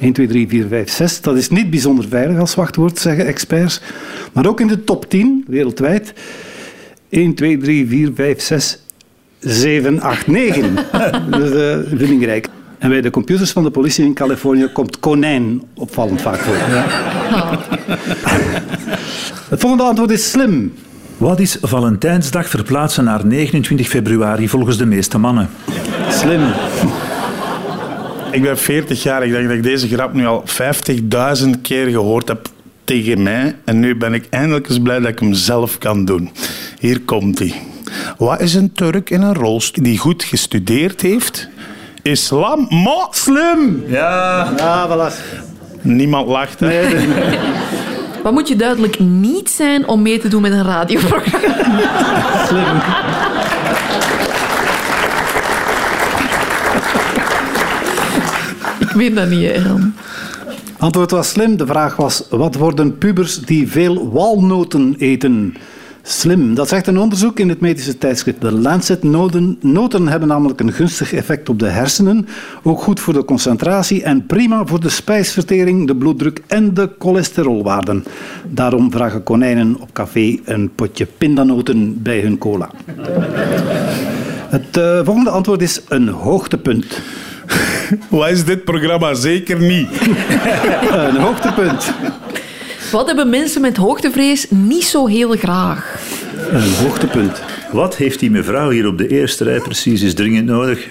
1, 0.00 0.12
2, 0.12 0.26
3, 0.26 0.48
4, 0.48 0.66
5, 0.68 0.90
6. 0.90 1.20
Dat 1.20 1.36
is 1.36 1.48
niet 1.48 1.70
bijzonder 1.70 2.08
veilig 2.08 2.38
als 2.38 2.54
wachtwoord, 2.54 2.98
zeggen 2.98 3.26
experts. 3.26 3.80
Maar 4.32 4.46
ook 4.46 4.60
in 4.60 4.66
de 4.66 4.84
top 4.84 5.10
10 5.10 5.44
wereldwijd. 5.46 6.12
1, 7.08 7.34
2, 7.34 7.58
3, 7.58 7.88
4, 7.88 8.10
5, 8.14 8.40
6, 8.40 8.82
7, 9.38 10.00
8, 10.00 10.26
9. 10.26 10.74
dus 11.30 11.50
uh, 11.50 11.78
vindingrijk. 11.98 12.48
En 12.78 12.88
bij 12.88 13.00
de 13.00 13.10
computers 13.10 13.50
van 13.50 13.62
de 13.62 13.70
politie 13.70 14.04
in 14.04 14.14
Californië 14.14 14.66
komt 14.66 15.00
konijn 15.00 15.62
opvallend 15.74 16.22
vaak 16.22 16.38
voor. 16.38 16.56
Het 19.48 19.60
volgende 19.60 19.84
antwoord 19.84 20.10
is 20.10 20.30
slim. 20.30 20.74
Wat 21.16 21.40
is 21.40 21.58
Valentijnsdag 21.62 22.48
verplaatsen 22.48 23.04
naar 23.04 23.26
29 23.26 23.88
februari 23.88 24.48
volgens 24.48 24.76
de 24.78 24.86
meeste 24.86 25.18
mannen? 25.18 25.48
Slim. 26.10 26.42
Ik 28.30 28.42
ben 28.42 28.58
40 28.58 29.02
jaar. 29.02 29.24
Ik 29.24 29.32
denk 29.32 29.46
dat 29.46 29.56
ik 29.56 29.62
deze 29.62 29.88
grap 29.88 30.12
nu 30.12 30.26
al 30.26 30.44
50.000 31.44 31.50
keer 31.62 31.86
gehoord 31.86 32.28
heb 32.28 32.48
tegen 32.84 33.22
mij. 33.22 33.56
En 33.64 33.80
nu 33.80 33.96
ben 33.96 34.14
ik 34.14 34.26
eindelijk 34.30 34.68
eens 34.68 34.80
blij 34.80 34.98
dat 34.98 35.08
ik 35.08 35.18
hem 35.18 35.34
zelf 35.34 35.78
kan 35.78 36.04
doen. 36.04 36.30
Hier 36.78 37.00
komt 37.00 37.38
hij. 37.38 37.54
Wat 38.18 38.40
is 38.40 38.54
een 38.54 38.72
Turk 38.72 39.10
in 39.10 39.22
een 39.22 39.34
rolstoel 39.34 39.84
die 39.84 39.98
goed 39.98 40.24
gestudeerd 40.24 41.00
heeft? 41.00 41.48
Islam, 42.02 42.66
moslim. 42.70 43.84
Ja. 43.86 44.52
Ja, 44.56 44.88
voilà. 44.88 45.14
Niemand 45.80 46.28
lacht. 46.28 46.60
Hè? 46.60 46.82
Wat 48.26 48.34
moet 48.34 48.48
je 48.48 48.56
duidelijk 48.56 48.98
niet 48.98 49.50
zijn 49.50 49.88
om 49.88 50.02
mee 50.02 50.18
te 50.18 50.28
doen 50.28 50.42
met 50.42 50.52
een 50.52 50.64
radioprogramma? 50.64 51.48
Slim. 52.46 52.76
Ik 58.88 58.94
weet 58.94 59.14
dat 59.14 59.28
niet, 59.28 59.50
hè, 59.50 59.62
Ram. 59.62 59.94
Antwoord 60.78 61.10
was 61.10 61.28
slim. 61.28 61.56
De 61.56 61.66
vraag 61.66 61.96
was, 61.96 62.22
wat 62.30 62.54
worden 62.54 62.98
pubers 62.98 63.38
die 63.38 63.68
veel 63.68 64.10
walnoten 64.12 64.94
eten? 64.98 65.56
Slim. 66.08 66.54
Dat 66.54 66.68
zegt 66.68 66.86
een 66.86 66.98
onderzoek 66.98 67.38
in 67.38 67.48
het 67.48 67.60
medische 67.60 67.98
tijdschrift 67.98 68.40
The 68.40 68.52
Lancet. 68.52 69.02
Noten, 69.02 69.58
noten 69.60 70.08
hebben 70.08 70.28
namelijk 70.28 70.60
een 70.60 70.72
gunstig 70.72 71.12
effect 71.12 71.48
op 71.48 71.58
de 71.58 71.66
hersenen. 71.66 72.28
Ook 72.62 72.82
goed 72.82 73.00
voor 73.00 73.12
de 73.12 73.24
concentratie 73.24 74.02
en 74.02 74.26
prima 74.26 74.64
voor 74.64 74.80
de 74.80 74.88
spijsvertering, 74.88 75.86
de 75.86 75.96
bloeddruk 75.96 76.42
en 76.46 76.74
de 76.74 76.90
cholesterolwaarden. 76.98 78.04
Daarom 78.48 78.90
vragen 78.90 79.22
konijnen 79.22 79.76
op 79.80 79.92
café 79.92 80.38
een 80.44 80.70
potje 80.74 81.06
pindanoten 81.18 82.02
bij 82.02 82.20
hun 82.20 82.38
cola. 82.38 82.70
Het 84.48 84.76
eh, 84.76 85.00
volgende 85.04 85.30
antwoord 85.30 85.62
is 85.62 85.80
een 85.88 86.08
hoogtepunt. 86.08 87.00
Wat 88.08 88.30
is 88.30 88.44
dit 88.44 88.64
programma? 88.64 89.14
Zeker 89.14 89.58
niet. 89.58 89.88
Een 90.90 91.16
hoogtepunt. 91.16 91.92
Wat 92.90 93.06
hebben 93.06 93.30
mensen 93.30 93.60
met 93.60 93.76
hoogtevrees 93.76 94.46
niet 94.50 94.84
zo 94.84 95.06
heel 95.06 95.30
graag? 95.30 95.98
Een 96.50 96.74
hoogtepunt. 96.74 97.42
Wat 97.72 97.96
heeft 97.96 98.20
die 98.20 98.30
mevrouw 98.30 98.70
hier 98.70 98.86
op 98.86 98.98
de 98.98 99.08
eerste 99.08 99.44
rij 99.44 99.60
precies 99.60 100.02
is 100.02 100.14
dringend 100.14 100.46
nodig? 100.46 100.86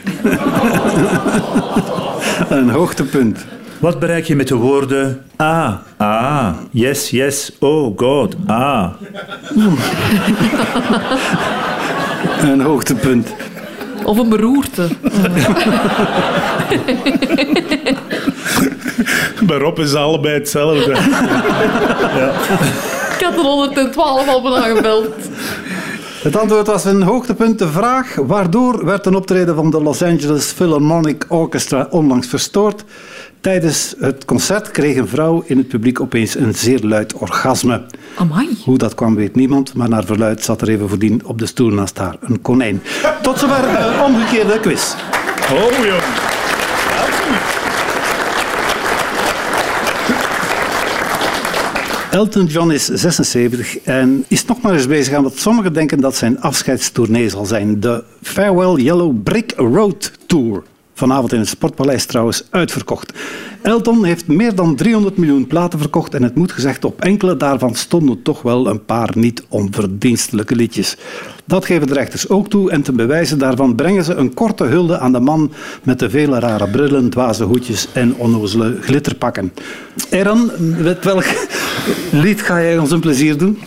Een 2.49 2.69
hoogtepunt. 2.69 3.45
Wat 3.79 3.99
bereik 3.99 4.25
je 4.25 4.35
met 4.35 4.47
de 4.47 4.55
woorden 4.55 5.23
ah, 5.35 5.73
ah, 5.97 6.53
yes, 6.71 7.09
yes, 7.09 7.51
oh 7.59 7.97
god, 7.97 8.35
ah? 8.45 8.93
Een 12.51 12.61
hoogtepunt. 12.61 13.33
Of 14.03 14.17
een 14.17 14.29
beroerte? 14.29 14.87
Bij 19.47 19.57
Rob 19.57 19.79
is 19.79 19.93
allebei 19.93 20.33
hetzelfde. 20.33 20.91
Ik 23.17 23.23
had 23.23 23.33
er 23.33 23.41
112 23.41 24.27
al 24.27 24.41
bijna 24.41 24.75
gebeld. 24.75 25.13
Het 26.25 26.37
antwoord 26.37 26.67
was 26.67 26.85
een 26.85 27.01
hoogtepunt. 27.01 27.59
De 27.59 27.67
vraag 27.67 28.15
waardoor 28.15 28.85
werd 28.85 29.05
een 29.05 29.15
optreden 29.15 29.55
van 29.55 29.69
de 29.69 29.81
Los 29.81 30.01
Angeles 30.01 30.45
Philharmonic 30.45 31.25
Orchestra 31.27 31.87
onlangs 31.89 32.27
verstoord. 32.27 32.83
Tijdens 33.41 33.95
het 33.99 34.25
concert 34.25 34.71
kreeg 34.71 34.95
een 34.95 35.07
vrouw 35.07 35.43
in 35.45 35.57
het 35.57 35.67
publiek 35.67 35.99
opeens 35.99 36.35
een 36.35 36.55
zeer 36.55 36.79
luid 36.81 37.13
orgasme. 37.13 37.81
Amai. 38.15 38.57
Hoe 38.63 38.77
dat 38.77 38.95
kwam 38.95 39.15
weet 39.15 39.35
niemand, 39.35 39.73
maar 39.73 39.89
naar 39.89 40.05
verluid 40.05 40.43
zat 40.43 40.61
er 40.61 40.69
even 40.69 40.89
voordien 40.89 41.21
op 41.25 41.39
de 41.39 41.45
stoel 41.45 41.69
naast 41.69 41.97
haar 41.97 42.15
een 42.19 42.41
konijn. 42.41 42.81
Tot 43.21 43.39
zover 43.39 43.63
een 43.63 44.01
omgekeerde 44.01 44.59
quiz. 44.59 44.93
Oh, 45.51 45.85
jong. 45.85 46.03
Elton 52.15 52.45
John 52.45 52.71
is 52.71 52.85
76 52.85 53.77
en 53.83 54.25
is 54.27 54.45
nog 54.45 54.61
maar 54.61 54.73
eens 54.73 54.87
bezig 54.87 55.13
aan 55.13 55.23
wat 55.23 55.37
sommigen 55.37 55.73
denken 55.73 55.99
dat 55.99 56.15
zijn 56.15 56.41
afscheidstournee 56.41 57.29
zal 57.29 57.45
zijn. 57.45 57.79
De 57.79 58.03
Farewell 58.21 58.83
Yellow 58.83 59.23
Brick 59.23 59.53
Road 59.55 60.11
Tour. 60.27 60.63
Vanavond 60.97 61.33
in 61.33 61.39
het 61.39 61.47
Sportpaleis 61.47 62.05
trouwens 62.05 62.43
uitverkocht. 62.49 63.13
Elton 63.61 64.03
heeft 64.03 64.27
meer 64.27 64.55
dan 64.55 64.75
300 64.75 65.17
miljoen 65.17 65.47
platen 65.47 65.79
verkocht 65.79 66.13
en 66.13 66.23
het 66.23 66.35
moet 66.35 66.51
gezegd, 66.51 66.85
op 66.85 67.01
enkele 67.01 67.37
daarvan 67.37 67.75
stonden 67.75 68.21
toch 68.21 68.41
wel 68.41 68.67
een 68.67 68.85
paar 68.85 69.09
niet 69.13 69.45
onverdienstelijke 69.49 70.55
liedjes. 70.55 70.97
Dat 71.45 71.65
geven 71.65 71.87
de 71.87 71.93
rechters 71.93 72.29
ook 72.29 72.49
toe 72.49 72.71
en 72.71 72.81
ten 72.81 72.95
bewijze 72.95 73.37
daarvan 73.37 73.75
brengen 73.75 74.03
ze 74.03 74.13
een 74.13 74.33
korte 74.33 74.63
hulde 74.63 74.99
aan 74.99 75.11
de 75.11 75.19
man 75.19 75.51
met 75.83 75.99
de 75.99 76.09
vele 76.09 76.39
rare 76.39 76.69
brillen, 76.69 77.09
dwaze 77.09 77.43
hoedjes 77.43 77.87
en 77.93 78.15
onnozele 78.15 78.77
glitterpakken. 78.81 79.53
Eran, 80.09 80.51
met 80.81 81.03
welk 81.03 81.25
lied 82.11 82.41
ga 82.41 82.61
jij 82.61 82.77
ons 82.77 82.91
een 82.91 82.99
plezier 82.99 83.37
doen? 83.37 83.59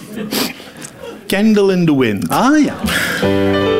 Candle 1.27 1.73
in 1.73 1.87
the 1.87 1.99
Wind. 1.99 2.29
Ah 2.29 2.64
ja. 2.64 3.78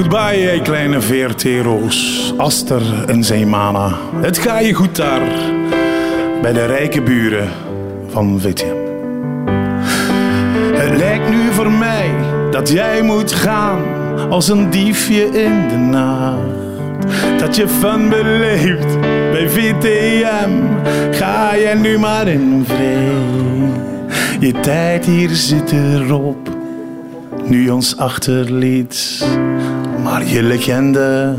Goodbye, 0.00 0.40
jij 0.40 0.60
kleine 0.60 1.00
VRT-roos. 1.00 2.32
Aster 2.36 3.04
en 3.06 3.24
Zeemana. 3.24 3.96
Het 4.20 4.38
ga 4.38 4.58
je 4.58 4.74
goed 4.74 4.96
daar. 4.96 5.28
Bij 6.42 6.52
de 6.52 6.66
rijke 6.66 7.02
buren 7.02 7.48
van 8.08 8.40
VTM. 8.40 8.76
Het 10.74 10.98
lijkt 10.98 11.30
nu 11.30 11.52
voor 11.52 11.70
mij 11.70 12.10
dat 12.50 12.68
jij 12.68 13.02
moet 13.02 13.32
gaan. 13.32 13.82
als 14.30 14.48
een 14.48 14.70
diefje 14.70 15.24
in 15.24 15.68
de 15.68 15.76
nacht. 15.76 17.38
Dat 17.38 17.56
je 17.56 17.68
fun 17.68 18.08
beleeft 18.08 19.00
bij 19.30 19.48
VTM, 19.48 20.50
ga 21.10 21.58
jij 21.58 21.74
nu 21.74 21.98
maar 21.98 22.28
in 22.28 22.64
vrede. 22.66 23.12
Je 24.40 24.60
tijd 24.60 25.04
hier 25.04 25.30
zit 25.30 25.72
erop, 25.72 26.48
nu 27.44 27.70
ons 27.70 27.96
achterliet. 27.96 29.24
Maar 30.02 30.26
je 30.26 30.42
legende, 30.42 31.34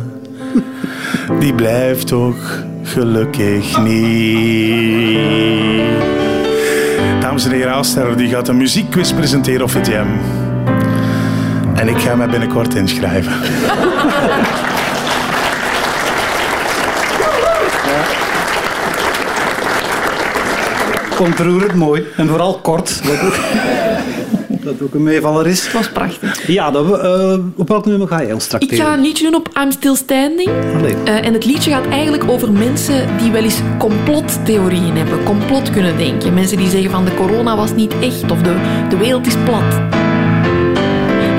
die 1.40 1.54
blijft 1.54 2.08
toch 2.08 2.64
gelukkig 2.84 3.78
niet. 3.84 5.20
Dames 7.20 7.46
en 7.46 7.52
heren, 7.52 7.74
Aster 7.74 8.18
die 8.18 8.30
gaat 8.30 8.48
een 8.48 8.58
muziekquiz 8.58 9.14
presenteren 9.14 9.62
op 9.62 9.72
VTM. 9.72 10.08
En 11.74 11.88
ik 11.88 11.98
ga 11.98 12.16
mij 12.16 12.30
binnenkort 12.30 12.76
inschrijven. 12.76 13.34
Ontroerend 21.20 21.74
mooi. 21.74 22.04
En 22.18 22.28
vooral 22.28 22.60
kort. 22.60 23.02
Dat 24.64 24.82
ook, 24.82 24.94
een 24.94 25.04
meevaller 25.04 25.48
is. 25.48 25.64
Het 25.64 25.74
was 25.74 25.90
prachtig. 25.90 26.48
Ja, 26.48 26.72
dat 26.72 26.86
we, 26.86 26.98
eh, 26.98 27.60
op 27.60 27.68
welk 27.68 27.86
nummer 27.86 28.08
ga 28.08 28.22
je 28.22 28.34
ons 28.34 28.44
Ik 28.44 28.50
tracteren? 28.50 28.86
ga 28.86 28.94
een 28.94 29.02
liedje 29.02 29.24
doen 29.24 29.36
op 29.36 29.50
I'm 29.64 29.72
Still 29.72 29.96
Standing. 29.96 30.50
Eh, 31.06 31.26
en 31.26 31.34
het 31.34 31.46
liedje 31.46 31.72
gaat 31.72 31.88
eigenlijk 31.88 32.24
over 32.30 32.52
mensen 32.52 33.08
die 33.18 33.32
wel 33.32 33.44
eens 33.44 33.60
complottheorieën 33.80 34.96
hebben, 34.98 35.24
complot 35.24 35.70
kunnen 35.70 35.98
denken. 35.98 36.34
Mensen 36.34 36.58
die 36.58 36.70
zeggen 36.70 36.92
van 36.92 37.06
de 37.06 37.14
corona 37.14 37.56
was 37.56 37.74
niet 37.76 37.94
echt 38.00 38.32
of 38.32 38.42
de, 38.42 38.56
de 38.90 38.98
wereld 38.98 39.28
is 39.28 39.36
plat. 39.46 39.80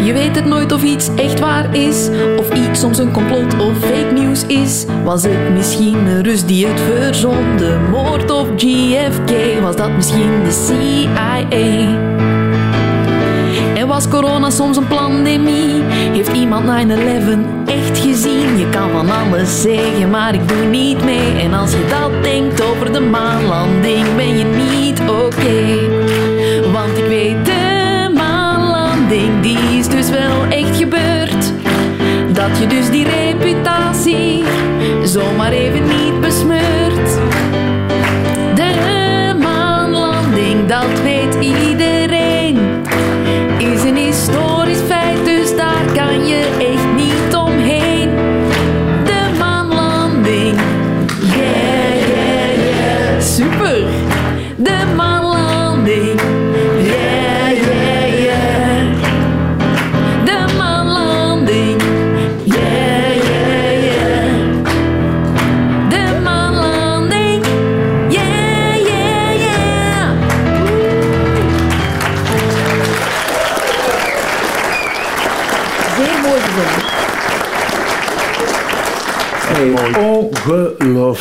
Je 0.04 0.12
weet 0.12 0.36
het 0.36 0.44
nooit 0.44 0.72
of 0.72 0.82
iets 0.82 1.08
echt 1.16 1.40
waar 1.40 1.76
is, 1.76 2.08
of 2.38 2.50
iets 2.52 2.80
soms 2.80 2.98
een 2.98 3.12
complot 3.12 3.54
of 3.60 3.78
fake 3.78 4.12
news 4.14 4.46
is. 4.46 4.84
Was 5.04 5.22
het 5.22 5.50
misschien 5.52 5.94
een 6.06 6.22
Rus 6.22 6.44
die 6.44 6.66
het 6.66 6.80
verzon, 6.80 7.56
de 7.56 7.78
moord 7.90 8.30
of 8.30 8.48
JFK? 8.56 9.60
Was 9.60 9.76
dat 9.76 9.90
misschien 9.96 10.42
de 10.44 10.50
CIA? 10.66 12.31
Was 13.92 14.08
corona 14.08 14.50
soms 14.50 14.76
een 14.76 14.86
pandemie? 14.86 15.82
Heeft 15.84 16.32
iemand 16.32 16.64
9-11 16.64 16.68
echt 17.66 17.98
gezien? 17.98 18.58
Je 18.58 18.68
kan 18.70 18.90
van 18.90 19.10
alles 19.10 19.62
zeggen, 19.62 20.10
maar 20.10 20.34
ik 20.34 20.48
doe 20.48 20.64
niet 20.64 21.04
mee. 21.04 21.38
En 21.38 21.54
als 21.54 21.70
je 21.72 21.86
dat 21.88 22.22
denkt 22.22 22.62
over 22.62 22.92
de 22.92 23.00
maanlanding, 23.00 24.16
ben 24.16 24.38
je 24.38 24.44
niet 24.44 25.00
oké. 25.00 26.01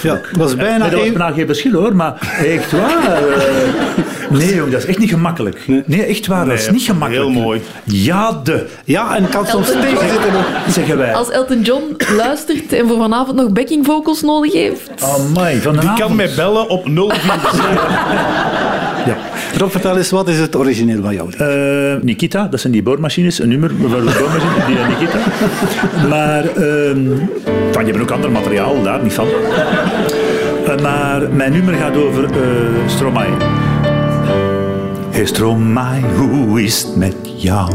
Ongelooflijk. 0.03 0.31
Ja, 0.31 0.37
dat 0.39 0.49
is 0.49 0.55
bijna 0.55 0.77
Nee, 0.77 0.89
dat 0.89 0.91
was 0.99 1.01
even- 1.07 1.17
bijna 1.17 1.33
geen 1.33 1.45
verschil 1.45 1.71
hoor, 1.73 1.95
maar 1.95 2.35
echt 2.45 2.71
waar. 2.71 3.13
eh, 3.13 3.21
nee, 4.39 4.55
jong, 4.55 4.71
dat 4.71 4.79
is 4.81 4.85
echt 4.87 4.97
niet 4.97 5.09
gemakkelijk. 5.09 5.63
Nee, 5.85 6.03
echt 6.03 6.27
waar, 6.27 6.45
dat 6.45 6.57
is 6.57 6.69
niet 6.69 6.81
gemakkelijk. 6.81 7.29
heel 7.31 7.41
mooi. 7.41 7.61
Ja, 7.83 8.39
de. 8.43 8.67
Ja, 8.85 9.15
en 9.15 9.29
kan 9.29 9.47
soms 9.47 9.67
Elton 9.67 9.81
tegen 9.81 9.97
John. 10.07 10.09
zitten. 10.21 10.33
Zeggen 10.73 10.97
wij. 10.97 11.13
Als 11.15 11.29
Elton 11.29 11.61
John 11.61 11.95
luistert 12.17 12.73
en 12.73 12.87
voor 12.87 12.97
vanavond 12.97 13.35
nog 13.37 13.49
backing 13.49 13.85
vocals 13.85 14.21
nodig 14.21 14.53
heeft. 14.53 14.89
Amai, 15.03 15.53
Die 15.53 15.61
vanavond. 15.61 15.99
kan 15.99 16.15
mij 16.15 16.29
bellen 16.35 16.69
op 16.69 16.85
04. 16.87 17.13
Ja. 19.05 19.17
Rob, 19.57 19.71
vertel 19.71 19.97
eens, 19.97 20.09
wat 20.09 20.27
is 20.27 20.39
het 20.39 20.55
origineel 20.55 21.01
van 21.01 21.13
jou? 21.13 21.33
Eh, 21.37 22.01
Nikita, 22.01 22.47
dat 22.47 22.59
zijn 22.59 22.73
die 22.73 22.83
boormachines, 22.83 23.39
een 23.39 23.49
nummer 23.49 23.71
voor 23.79 23.89
de 23.89 24.17
boormachine, 24.19 24.65
die 24.67 24.95
Nikita. 24.95 25.19
Maar, 26.09 26.45
ehm 26.45 27.07
van, 27.71 27.85
je 27.85 27.91
hebt 27.91 28.03
ook 28.03 28.11
ander 28.11 28.31
materiaal, 28.31 28.83
daar 28.83 29.03
niet 29.03 29.13
van. 29.13 29.27
Eh, 30.65 30.81
maar 30.81 31.31
mijn 31.31 31.51
nummer 31.51 31.73
gaat 31.73 31.97
over 31.97 32.23
eh 32.23 32.31
Stromae. 32.85 33.29
Hey 35.09 35.25
Stromae, 35.25 36.01
hoe 36.17 36.63
is 36.63 36.81
het 36.81 36.95
met 36.95 37.15
jou? 37.37 37.71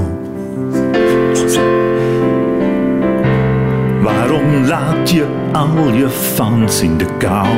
Waarom 4.03 4.65
laat 4.67 5.11
je 5.11 5.25
al 5.53 5.93
je 5.93 6.09
fans 6.09 6.81
in 6.81 6.97
de 6.99 7.07
kou? 7.19 7.49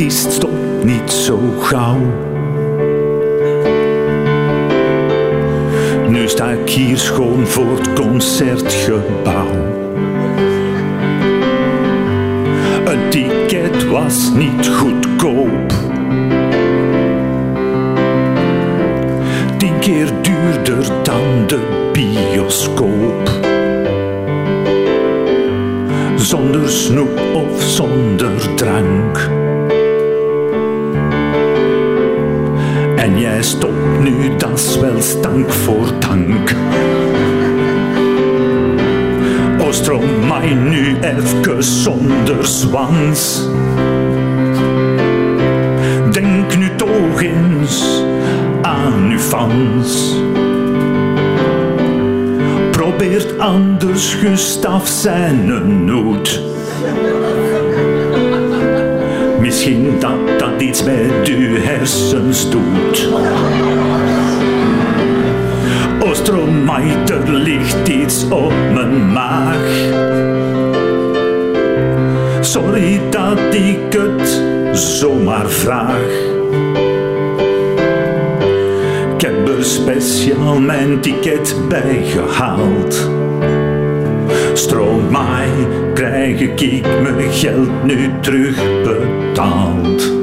Artiest 0.00 0.32
stopt 0.32 0.84
niet 0.84 1.10
zo 1.12 1.38
gauw. 1.58 1.98
Nu 6.08 6.28
sta 6.28 6.50
ik 6.50 6.68
hier 6.68 6.98
schoon 6.98 7.46
voor 7.46 7.78
het 7.78 7.92
concertgebouw. 7.92 9.46
Een 12.84 13.08
ticket 13.10 13.88
was 13.88 14.30
niet 14.34 14.68
goedkoop. 14.68 15.72
Tien 19.56 19.78
keer 19.78 20.12
duurder 20.22 20.92
dan 21.02 21.46
de 21.46 21.90
bioscoop. 21.92 23.30
Zonder 26.16 26.68
snoep 26.68 27.20
of 27.34 27.62
zonder 27.62 28.54
drank. 28.54 29.39
En 33.10 33.20
jij 33.20 33.42
stopt 33.42 34.00
nu, 34.02 34.36
dat 34.36 34.78
wel 34.80 35.00
stank 35.00 35.52
voor 35.52 35.92
dank. 35.98 36.54
Oostromaai 39.58 40.54
nu 40.54 40.96
even 41.00 41.64
zonder 41.64 42.46
zwans. 42.46 43.48
Denk 46.10 46.56
nu 46.56 46.76
toch 46.76 47.22
eens 47.22 48.02
aan 48.62 49.10
uw 49.10 49.18
fans. 49.18 50.14
Probeert 52.70 53.38
anders 53.38 54.14
Gustaf 54.14 54.88
zijn 54.88 55.48
een 55.48 55.84
Misschien 59.50 59.98
dat 59.98 60.38
dat 60.38 60.62
iets 60.62 60.82
met 60.82 61.28
uw 61.28 61.56
hersens 61.56 62.50
doet. 62.50 63.08
Oostromaai, 66.00 66.92
er 67.06 67.32
ligt 67.32 67.88
iets 67.88 68.28
op 68.28 68.52
mijn 68.72 69.12
maag. 69.12 69.66
Sorry 72.40 73.00
dat 73.10 73.54
ik 73.54 73.92
het 73.92 74.42
zomaar 74.72 75.48
vraag. 75.48 76.10
Ik 79.14 79.20
heb 79.20 79.48
er 79.48 79.64
speciaal 79.64 80.60
mijn 80.60 81.00
ticket 81.00 81.56
bij 81.68 82.02
gehaald. 84.60 85.00
Stromaai, 85.10 85.66
krijg 85.94 86.40
ik 86.40 86.82
mijn 87.02 87.32
geld 87.32 87.84
nu 87.84 88.10
terugbetaald. 88.20 90.18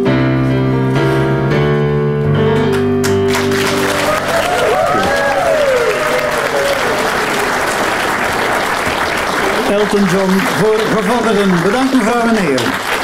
Elton 9.71 10.05
John 10.05 10.31
voor 10.57 10.79
gevorderden. 10.95 11.63
Bedankt 11.63 11.93
mevrouw 11.93 12.27
en 12.27 12.35
heren. 12.35 12.96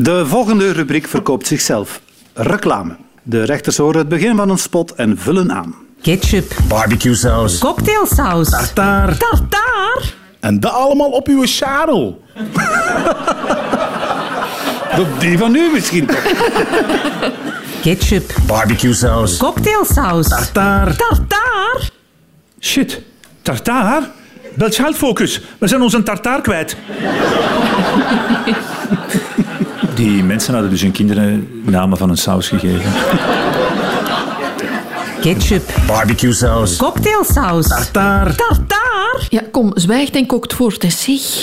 De 0.00 0.26
volgende 0.26 0.72
rubriek 0.72 1.08
verkoopt 1.08 1.46
zichzelf. 1.46 2.00
Reclame. 2.34 2.96
De 3.22 3.44
rechters 3.44 3.76
horen 3.76 3.98
het 3.98 4.08
begin 4.08 4.36
van 4.36 4.50
een 4.50 4.58
spot 4.58 4.94
en 4.94 5.18
vullen 5.18 5.52
aan. 5.52 5.74
Ketchup. 6.02 6.56
Barbecue 6.68 7.14
saus. 7.14 7.58
Cocktailsaus. 7.58 8.50
Tartaar. 8.50 9.16
Tartaar. 9.16 10.14
En 10.40 10.60
dat 10.60 10.72
allemaal 10.72 11.10
op 11.10 11.28
uw 11.28 11.46
scharrel. 11.46 12.22
Die 15.18 15.38
van 15.38 15.54
u 15.54 15.70
misschien 15.72 16.06
toch? 16.06 16.22
Ketchup. 17.82 18.34
Barbecue 18.46 18.94
saus. 18.94 19.36
Cocktailsaus. 19.36 20.28
Tartaar. 20.28 20.96
Tartaar. 20.96 21.90
Shit. 22.60 23.00
Tartaar? 23.42 24.02
Bel 24.54 24.70
Focus. 24.94 25.40
We 25.58 25.68
zijn 25.68 25.82
onze 25.82 26.02
tartaar 26.02 26.40
kwijt. 26.40 26.76
Die 29.98 30.24
mensen 30.24 30.52
hadden 30.52 30.70
dus 30.70 30.82
hun 30.82 30.92
kinderen 30.92 31.48
namen 31.64 31.98
van 31.98 32.10
een 32.10 32.16
saus 32.16 32.48
gegeven. 32.48 32.92
Ketchup. 35.20 35.62
Barbecue 35.86 36.32
saus. 36.32 36.76
Cocktailsaus. 36.76 37.66
Tartaar. 37.66 38.34
Tartaar. 38.34 39.26
Ja, 39.28 39.42
kom, 39.50 39.70
zwijgt 39.74 40.16
en 40.16 40.26
kookt 40.26 40.54
voort, 40.54 40.82
hè, 40.82 40.90
zeg. 40.90 41.20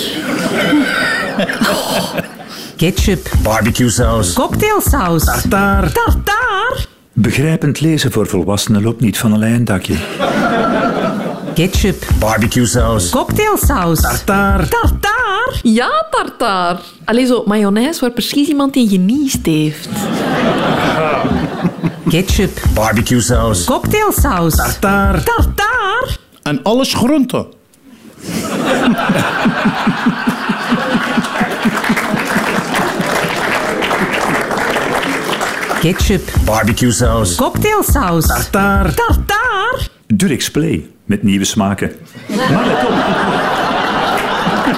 Ketchup. 2.77 3.29
Barbecue 3.43 3.89
saus. 3.89 4.33
Cocktailsaus. 4.33 5.23
Tartaar. 5.23 5.91
Tartaar. 5.91 6.85
Begrijpend 7.13 7.81
lezen 7.81 8.11
voor 8.11 8.27
volwassenen 8.27 8.81
loopt 8.81 9.01
niet 9.01 9.17
van 9.17 9.31
een 9.31 9.39
lijn 9.39 9.65
dakje. 9.65 9.95
Ketchup. 11.53 12.03
Barbecue 12.19 12.65
saus. 12.65 13.09
Cocktailsaus. 13.09 14.01
Tartaar. 14.01 14.67
Tartaar. 14.67 15.24
Ja, 15.61 16.05
tartaar. 16.11 16.79
Allee, 17.05 17.25
zo 17.25 17.43
mayonaise 17.45 17.99
waar 17.99 18.11
precies 18.11 18.47
iemand 18.47 18.75
in 18.75 18.89
geniest 18.89 19.45
heeft. 19.45 19.89
Ketchup. 22.09 22.59
Barbecue 22.73 23.21
saus. 23.21 23.63
Cocktailsaus. 23.63 24.55
Tartaar. 24.55 25.23
Tartaar. 25.23 26.17
En 26.43 26.59
alles 26.63 26.93
groenten. 26.93 27.45
Ketchup. 35.81 36.21
Barbecue 36.45 36.91
saus. 36.91 37.35
Cocktailsaus. 37.35 38.25
Tartaar. 38.25 38.93
Tartaar. 38.93 39.87
Durex 40.07 40.51
Play. 40.51 40.89
Met 41.05 41.23
nieuwe 41.23 41.45
smaken. 41.45 41.91
Maar 42.27 42.65
let 42.65 42.85
op. 42.87 43.24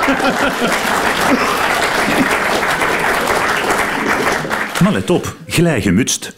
Maar 4.83 4.91
let 4.91 5.09
op. 5.09 5.35
Glij 5.47 5.81
gemutst. 5.81 6.33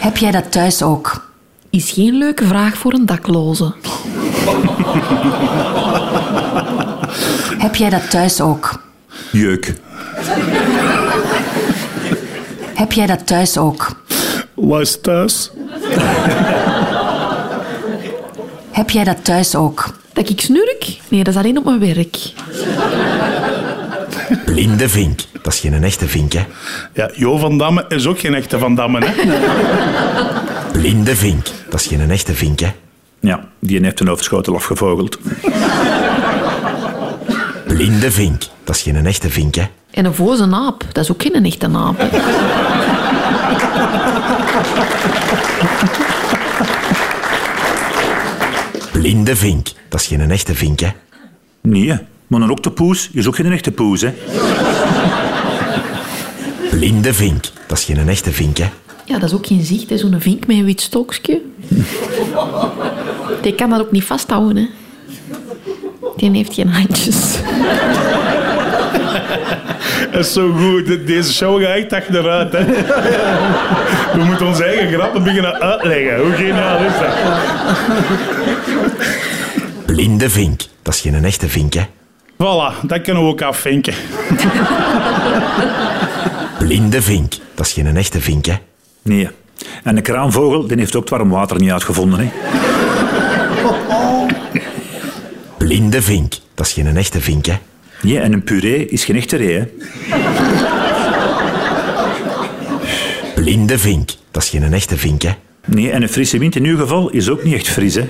Heb 0.00 0.16
jij 0.16 0.30
dat 0.30 0.52
thuis 0.52 0.82
ook? 0.82 1.30
Is 1.70 1.90
geen 1.90 2.14
leuke 2.14 2.46
vraag 2.46 2.76
voor 2.76 2.92
een 2.92 3.06
dakloze. 3.06 3.72
Heb 7.58 7.74
jij 7.74 7.90
dat 7.90 8.10
thuis 8.10 8.40
ook? 8.40 8.82
Jeuk. 9.32 9.74
Heb 12.74 12.92
jij 12.92 13.06
dat 13.06 13.26
thuis 13.26 13.58
ook? 13.58 14.02
Was 14.54 15.00
thuis? 15.00 15.50
Heb 18.72 18.90
jij 18.90 19.04
dat 19.04 19.24
thuis 19.24 19.54
ook? 19.54 19.94
Dat 20.12 20.28
ik 20.28 20.40
snurk? 20.40 20.98
Nee, 21.08 21.24
dat 21.24 21.34
is 21.34 21.40
alleen 21.40 21.58
op 21.58 21.64
mijn 21.64 21.78
werk. 21.80 22.18
Blinde 24.44 24.88
vink. 24.88 25.20
Dat 25.42 25.52
is 25.52 25.60
geen 25.60 25.84
echte 25.84 26.08
vink, 26.08 26.32
hè. 26.32 26.44
Ja, 26.94 27.10
Jo 27.14 27.36
van 27.36 27.58
Damme 27.58 27.84
is 27.88 28.06
ook 28.06 28.18
geen 28.18 28.34
echte 28.34 28.58
Van 28.58 28.74
Damme, 28.74 29.00
hè? 29.04 29.12
Blinde 30.72 31.16
vink. 31.16 31.46
Dat 31.68 31.80
is 31.80 31.86
geen 31.86 32.10
echte 32.10 32.34
vink, 32.34 32.60
hè. 32.60 32.72
Ja, 33.20 33.44
die 33.58 33.80
heeft 33.82 34.00
een 34.00 34.10
overschotel 34.10 34.54
afgevogeld. 34.54 35.18
Blinde 37.66 38.10
vink. 38.10 38.42
Dat 38.64 38.76
is 38.76 38.82
geen 38.82 39.06
echte 39.06 39.30
vink, 39.30 39.54
hè. 39.54 39.64
En 39.90 40.04
een 40.04 40.14
voze 40.14 40.46
naap, 40.46 40.84
dat 40.92 41.04
is 41.04 41.12
ook 41.12 41.22
geen 41.22 41.44
echte 41.44 41.66
naap. 41.68 42.02
Blinde 49.02 49.36
vink. 49.36 49.68
Dat 49.88 50.00
is 50.00 50.06
geen 50.06 50.30
echte 50.30 50.54
vink, 50.54 50.80
hè. 50.80 50.88
Nee, 51.60 51.98
maar 52.26 52.40
een 52.40 52.50
octopoes 52.50 53.10
is 53.12 53.26
ook 53.26 53.34
geen 53.34 53.52
echte 53.52 53.70
poes, 53.70 54.00
hè. 54.00 54.12
Blinde 56.70 57.14
vink. 57.14 57.44
Dat 57.66 57.78
is 57.78 57.84
geen 57.84 58.08
echte 58.08 58.32
vink, 58.32 58.56
hè. 58.56 58.68
Ja, 59.04 59.18
dat 59.18 59.28
is 59.28 59.34
ook 59.34 59.46
geen 59.46 59.64
zicht, 59.64 59.90
hè. 59.90 59.96
zo'n 59.96 60.14
vink 60.18 60.46
met 60.46 60.56
een 60.56 60.64
wit 60.64 60.80
stokje. 60.80 61.40
Die 63.42 63.54
kan 63.54 63.70
dat 63.70 63.80
ook 63.80 63.92
niet 63.92 64.04
vasthouden, 64.04 64.56
hè. 64.56 64.68
Die 66.16 66.30
heeft 66.30 66.54
geen 66.54 66.68
handjes. 66.68 67.38
Dat 70.12 70.24
is 70.24 70.32
zo 70.32 70.52
goed. 70.52 71.06
Deze 71.06 71.32
show 71.32 71.62
gaat 71.62 71.74
echt 71.74 71.92
achteruit, 71.92 72.52
hè? 72.52 72.64
We 74.12 74.24
moeten 74.24 74.46
onze 74.46 74.64
eigen 74.64 74.92
grappen 74.92 75.22
beginnen 75.22 75.60
uitleggen. 75.60 76.20
Hoe 76.20 76.32
geniaal 76.32 76.78
is 76.78 76.92
dat? 77.00 77.14
Blinde 79.92 80.30
vink. 80.30 80.60
Dat 80.82 80.94
is 80.94 81.00
geen 81.00 81.24
echte 81.24 81.48
vink, 81.48 81.72
hè. 81.74 81.82
Voilà, 82.32 82.86
dat 82.86 83.00
kunnen 83.00 83.22
we 83.22 83.28
ook 83.28 83.42
afvinken. 83.42 83.94
Blinde 86.58 87.02
vink. 87.02 87.32
Dat 87.54 87.66
is 87.66 87.72
geen 87.72 87.96
echte 87.96 88.20
vink, 88.20 88.46
hè. 88.46 88.54
Nee. 89.02 89.28
En 89.84 89.96
een 89.96 90.02
kraanvogel 90.02 90.66
die 90.66 90.78
heeft 90.78 90.96
ook 90.96 91.02
het 91.02 91.10
warm 91.10 91.30
water 91.30 91.60
niet 91.60 91.70
uitgevonden, 91.70 92.18
hè. 92.18 92.30
Blinde 95.58 96.02
vink. 96.02 96.34
Dat 96.54 96.66
is 96.66 96.72
geen 96.72 96.96
echte 96.96 97.20
vink, 97.20 97.46
hè. 97.46 97.58
Nee, 98.02 98.20
en 98.20 98.32
een 98.32 98.44
puree 98.44 98.86
is 98.86 99.04
geen 99.04 99.16
echte 99.16 99.36
ree, 99.36 99.58
hè. 99.58 99.64
Blinde 103.34 103.78
vink. 103.78 104.10
Dat 104.30 104.42
is 104.42 104.48
geen 104.48 104.72
echte 104.72 104.96
vink, 104.96 105.22
hè. 105.22 105.30
Nee, 105.64 105.90
en 105.90 106.02
een 106.02 106.08
frisse 106.08 106.38
wind 106.38 106.56
in 106.56 106.64
uw 106.64 106.76
geval 106.78 107.10
is 107.10 107.28
ook 107.28 107.44
niet 107.44 107.54
echt 107.54 107.68
fris, 107.68 107.94
hè. 107.94 108.08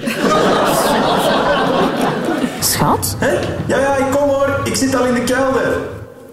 Schat? 2.62 3.16
Hé? 3.18 3.32
Ja, 3.66 3.78
ja, 3.78 3.96
ik 3.96 4.10
kom 4.10 4.28
hoor. 4.28 4.60
Ik 4.64 4.74
zit 4.74 4.94
al 4.94 5.04
in 5.06 5.14
de 5.14 5.22
kelder. 5.22 5.76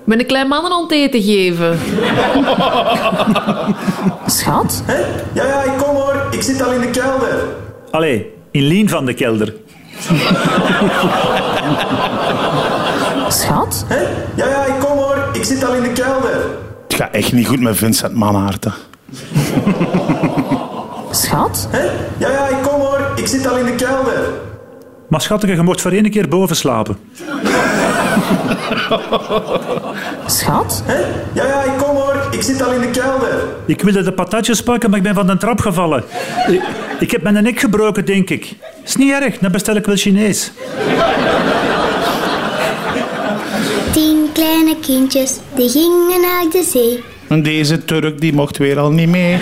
Met 0.04 0.20
een 0.20 0.26
klein 0.26 0.48
man 0.48 0.66
een 0.66 0.72
hand 0.72 0.92
eten 0.92 1.22
geven. 1.22 1.80
Schat? 4.38 4.82
Hé? 4.86 5.00
Ja, 5.34 5.46
ja, 5.46 5.64
ik 5.64 5.78
kom 5.78 5.96
hoor. 5.96 6.28
Ik 6.32 6.42
zit 6.42 6.62
al 6.64 6.72
in 6.72 6.82
de 6.82 6.90
kelder. 6.90 7.44
Allee, 7.92 8.34
in 8.52 8.64
Lien 8.64 8.90
van 8.90 9.06
de 9.06 9.14
kelder. 9.14 9.54
Schat? 13.28 13.86
Hé? 13.88 14.02
Ja, 14.36 14.48
ja, 14.50 14.66
ik 14.66 14.80
kom 14.80 14.98
hoor. 14.98 15.30
Ik 15.34 15.44
zit 15.44 15.66
al 15.68 15.74
in 15.74 15.84
de 15.84 15.92
kelder. 15.92 16.42
Het 16.88 16.94
gaat 16.98 17.12
echt 17.12 17.34
niet 17.34 17.48
goed 17.48 17.60
met 17.60 17.78
Vincent 17.78 18.16
Manhart, 18.16 18.64
hè. 18.64 18.72
Schat? 21.12 21.68
Hé? 21.72 21.84
Ja, 22.18 22.30
ja, 22.32 22.48
ik 22.48 22.62
kom 22.62 22.82
hoor. 22.82 23.12
Ik 23.16 23.28
zit 23.28 23.48
al 23.48 23.58
in 23.58 23.66
de 23.66 23.76
kelder. 23.76 24.20
Maar 25.10 25.22
schattige, 25.22 25.56
je 25.56 25.62
mocht 25.62 25.82
voor 25.82 25.92
één 25.92 26.10
keer 26.10 26.28
boven 26.28 26.56
slapen. 26.56 26.98
Schat? 30.26 30.84
Hé? 30.86 31.00
Ja, 31.34 31.46
ja, 31.46 31.64
ik 31.64 31.78
kom 31.78 31.96
hoor. 31.96 32.28
Ik 32.32 32.42
zit 32.42 32.62
al 32.62 32.72
in 32.72 32.82
de 32.82 32.90
kelder. 32.90 33.46
Ik 33.66 33.82
wilde 33.82 34.04
de 34.04 34.12
patatjes 34.12 34.64
pakken, 34.64 34.90
maar 34.90 35.00
ik 35.00 35.06
ben 35.06 35.14
van 35.14 35.28
de 35.28 35.38
trap 35.38 35.60
gevallen. 35.60 36.04
Ik, 36.48 36.62
ik 37.00 37.12
heb 37.12 37.22
mijn 37.22 37.44
nek 37.44 37.60
gebroken, 37.60 38.06
denk 38.06 38.30
ik. 38.30 38.56
Is 38.86 38.96
niet 38.96 39.12
erg, 39.12 39.38
dan 39.38 39.52
bestel 39.52 39.76
ik 39.76 39.86
wel 39.86 39.96
Chinees. 39.96 40.52
Tien 43.92 44.30
kleine 44.34 44.76
kindjes, 44.82 45.38
die 45.56 45.70
gingen 45.70 46.22
naar 46.22 46.46
de 46.52 46.68
zee. 46.72 47.04
En 47.28 47.44
deze 47.44 47.86
Turk 47.86 48.22
die 48.22 48.34
mocht 48.34 48.58
weer 48.58 48.80
al 48.80 48.92
niet 48.92 49.10
mee. 49.10 49.40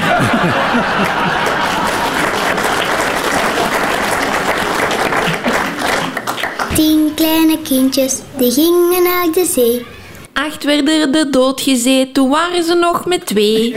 Tien 6.74 7.12
kleine 7.48 7.62
kindjes, 7.64 8.20
die 8.38 8.52
gingen 8.52 9.04
naar 9.04 9.28
de 9.34 9.46
zee. 9.54 9.86
Acht 10.34 10.64
werden 10.64 11.12
de 11.12 11.30
dood 11.30 12.14
toen 12.14 12.30
waren 12.30 12.64
ze 12.64 12.74
nog 12.74 13.06
met 13.06 13.26
twee. 13.26 13.76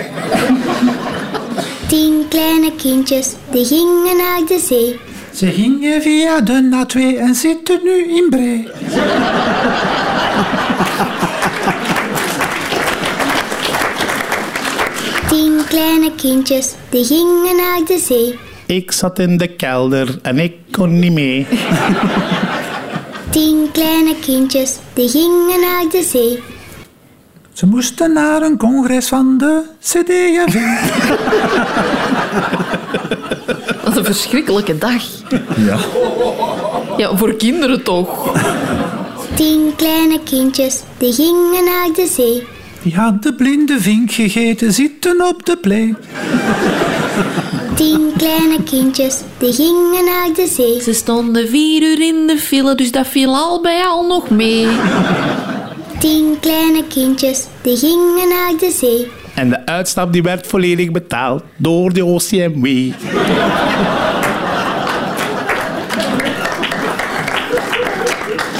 Tien 1.88 2.24
kleine 2.28 2.72
kindjes, 2.76 3.32
die 3.50 3.64
gingen 3.64 4.16
naar 4.16 4.42
de 4.46 4.58
zee. 4.66 4.98
Ze 5.34 5.46
gingen 5.46 6.02
via 6.02 6.40
de 6.40 6.86
A2 6.86 7.18
en 7.18 7.34
zitten 7.34 7.80
nu 7.82 8.16
in 8.16 8.26
Bree. 8.30 8.68
Tien 15.28 15.60
kleine 15.68 16.12
kindjes, 16.16 16.74
die 16.88 17.04
gingen 17.04 17.56
naar 17.56 17.80
de 17.86 17.98
zee. 18.06 18.38
Ik 18.66 18.92
zat 18.92 19.18
in 19.18 19.36
de 19.36 19.48
kelder 19.48 20.18
en 20.22 20.38
ik 20.38 20.54
kon 20.70 20.98
niet 20.98 21.12
mee. 21.12 21.46
Tien 23.30 23.68
kleine 23.72 24.14
kindjes, 24.20 24.76
die 24.92 25.08
gingen 25.08 25.60
naar 25.60 25.84
de 25.90 26.08
zee. 26.10 26.42
Ze 27.52 27.66
moesten 27.66 28.12
naar 28.12 28.42
een 28.42 28.56
congres 28.56 29.08
van 29.08 29.38
de 29.38 29.62
CD&V. 29.80 30.54
Wat 33.84 33.96
een 33.96 34.04
verschrikkelijke 34.04 34.78
dag. 34.78 35.02
Ja. 35.56 35.78
Ja, 36.96 37.16
voor 37.16 37.34
kinderen 37.34 37.82
toch. 37.82 38.32
Tien 39.34 39.72
kleine 39.76 40.20
kindjes, 40.24 40.82
die 40.98 41.12
gingen 41.12 41.64
naar 41.64 41.88
de 41.94 42.10
zee. 42.12 42.46
Die 42.82 42.94
had 42.94 43.22
de 43.22 43.34
blinde 43.34 43.80
vink 43.80 44.12
gegeten, 44.12 44.72
zitten 44.72 45.26
op 45.28 45.46
de 45.46 45.56
play. 45.56 45.94
Tien 47.80 48.12
kleine 48.16 48.62
kindjes, 48.62 49.20
die 49.38 49.52
gingen 49.52 50.04
naar 50.04 50.28
de 50.34 50.46
zee. 50.46 50.82
Ze 50.82 50.92
stonden 50.92 51.48
vier 51.48 51.82
uur 51.82 52.00
in 52.06 52.26
de 52.26 52.38
file, 52.38 52.74
dus 52.74 52.92
dat 52.92 53.06
viel 53.06 53.34
al 53.34 53.60
bij 53.60 53.82
al 53.82 54.06
nog 54.06 54.30
mee. 54.30 54.66
Tien 55.98 56.36
kleine 56.40 56.84
kindjes, 56.88 57.46
die 57.62 57.76
gingen 57.76 58.28
naar 58.28 58.52
de 58.58 58.70
zee. 58.78 59.10
En 59.34 59.48
de 59.48 59.66
uitstap 59.66 60.12
die 60.12 60.22
werd 60.22 60.46
volledig 60.46 60.90
betaald 60.90 61.42
door 61.56 61.92
de 61.92 62.04
OCMW. 62.04 62.66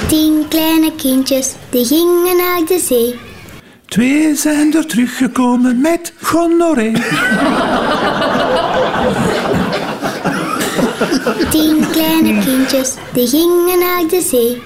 Tien 0.07 0.45
kleine 0.49 0.91
kindjes, 0.97 1.53
die 1.69 1.85
gingen 1.85 2.37
naar 2.37 2.61
de 2.67 2.79
zee. 2.87 3.19
Twee 3.85 4.35
zijn 4.35 4.75
er 4.75 4.85
teruggekomen 4.85 5.81
met 5.81 6.13
gonorree. 6.21 6.93
Tien 11.49 11.85
kleine 11.91 12.43
kindjes, 12.43 12.93
die 13.13 13.27
gingen 13.27 13.79
naar 13.79 14.03
de 14.09 14.21
zee. 14.29 14.61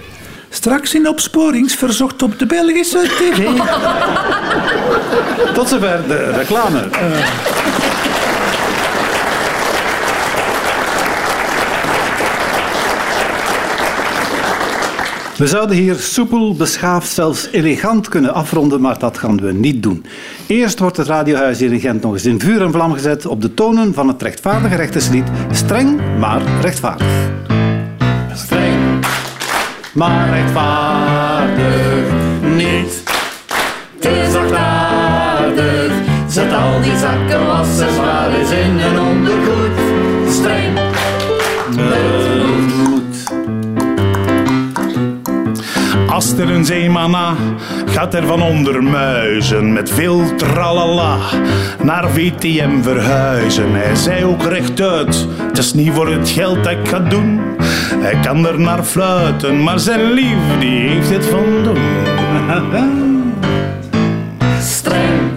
Straks 0.49 0.93
in 0.93 1.07
opsporingsverzocht 1.07 2.23
op 2.23 2.39
de 2.39 2.45
Belgische 2.45 2.99
tv. 2.99 3.47
Tot 5.53 5.69
zover 5.69 6.07
de 6.07 6.31
reclame. 6.31 6.79
Eh, 6.79 7.01
We 15.37 15.47
zouden 15.47 15.75
hier 15.75 15.95
soepel, 15.95 16.55
beschaafd, 16.55 17.09
zelfs 17.11 17.47
elegant 17.51 18.09
kunnen 18.09 18.33
afronden, 18.33 18.81
maar 18.81 18.99
dat 18.99 19.17
gaan 19.17 19.41
we 19.41 19.53
niet 19.53 19.83
doen. 19.83 20.05
Eerst 20.47 20.79
wordt 20.79 20.97
het 20.97 21.07
radiohuis 21.07 21.59
hier 21.59 21.95
nog 22.01 22.13
eens 22.13 22.25
in 22.25 22.39
vuur 22.39 22.61
en 22.61 22.71
vlam 22.71 22.93
gezet 22.93 23.25
op 23.25 23.41
de 23.41 23.53
tonen 23.53 23.93
van 23.93 24.07
het 24.07 24.21
rechtvaardige 24.21 24.75
rechterslied 24.75 25.27
Streng, 25.51 25.99
maar 26.19 26.41
rechtvaardig. 26.61 27.07
Streng, 28.33 29.05
maar 29.93 30.29
rechtvaardig 30.29 32.05
niet. 32.55 33.03
Te 33.99 34.29
zachtaardig, 34.31 35.91
zet 36.27 36.53
al 36.53 36.81
die 36.81 36.97
zakkenwassers 36.97 37.97
maar 37.97 38.33
eens 38.33 38.51
in 38.51 38.79
een 38.79 38.99
ondergoed. 38.99 39.44
Als 46.15 46.31
er 46.37 46.49
een 46.49 46.65
zeeman 46.65 47.11
na, 47.11 47.35
gaat 47.85 48.13
er 48.13 48.27
van 48.27 48.41
onder 48.41 48.83
muizen 48.83 49.73
met 49.73 49.89
veel 49.89 50.35
tralala 50.35 51.17
naar 51.83 52.09
VTM 52.09 52.81
verhuizen. 52.81 53.73
Hij 53.73 53.95
zei 53.95 54.23
ook 54.25 54.43
rechtuit, 54.43 55.27
het 55.47 55.57
is 55.57 55.73
niet 55.73 55.91
voor 55.93 56.09
het 56.09 56.29
geld 56.29 56.63
dat 56.63 56.71
ik 56.71 56.87
ga 56.87 56.99
doen. 56.99 57.39
Hij 57.99 58.19
kan 58.21 58.47
er 58.47 58.59
naar 58.59 58.83
fluiten, 58.83 59.63
maar 59.63 59.79
zijn 59.79 60.11
lief 60.11 60.59
die 60.59 60.89
heeft 60.89 61.09
het 61.09 61.25
van 61.25 61.63
doen. 61.63 61.83
Streng, 64.59 65.31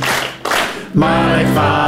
maar 0.93 1.37
rechtvaardig 1.37 1.88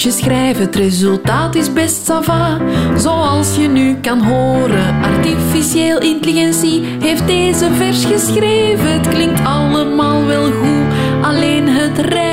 Het 0.00 0.76
resultaat 0.76 1.54
is 1.54 1.72
best 1.72 2.04
sava. 2.04 2.58
Zoals 2.96 3.56
je 3.56 3.68
nu 3.68 3.96
kan 4.00 4.24
horen. 4.24 5.02
Artificieel 5.02 6.00
intelligentie 6.00 6.82
heeft 7.00 7.26
deze 7.26 7.70
vers 7.72 8.04
geschreven. 8.04 8.92
Het 8.92 9.08
klinkt 9.08 9.44
allemaal 9.44 10.26
wel 10.26 10.44
goed. 10.44 10.94
Alleen 11.22 11.68
het 11.68 11.98
rijmen 11.98 12.29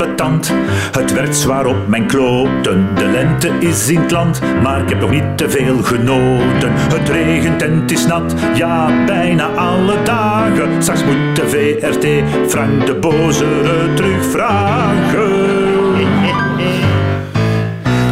het 0.00 1.12
werkt 1.12 1.36
zwaar 1.36 1.66
op 1.66 1.88
mijn 1.88 2.06
kloten. 2.06 2.88
De 2.94 3.06
lente 3.06 3.50
is 3.58 3.88
in 3.88 4.00
het 4.00 4.10
land, 4.10 4.40
maar 4.62 4.80
ik 4.80 4.88
heb 4.88 5.00
nog 5.00 5.10
niet 5.10 5.36
te 5.38 5.50
veel 5.50 5.82
genoten. 5.82 6.72
Het 6.72 7.08
regent 7.08 7.62
en 7.62 7.80
het 7.80 7.90
is 7.90 8.06
nat, 8.06 8.34
ja 8.54 9.04
bijna 9.06 9.46
alle 9.46 10.02
dagen. 10.04 10.82
Straks 10.82 11.04
moet 11.04 11.36
de 11.36 11.48
VRT 11.48 12.06
Frank 12.50 12.86
de 12.86 12.94
Bozere 12.94 13.94
terugvragen. 13.94 15.30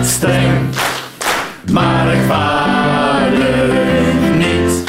Streng, 0.14 0.59
maar 1.72 2.07
rechtvaardig 2.07 3.57
niet. 4.37 4.85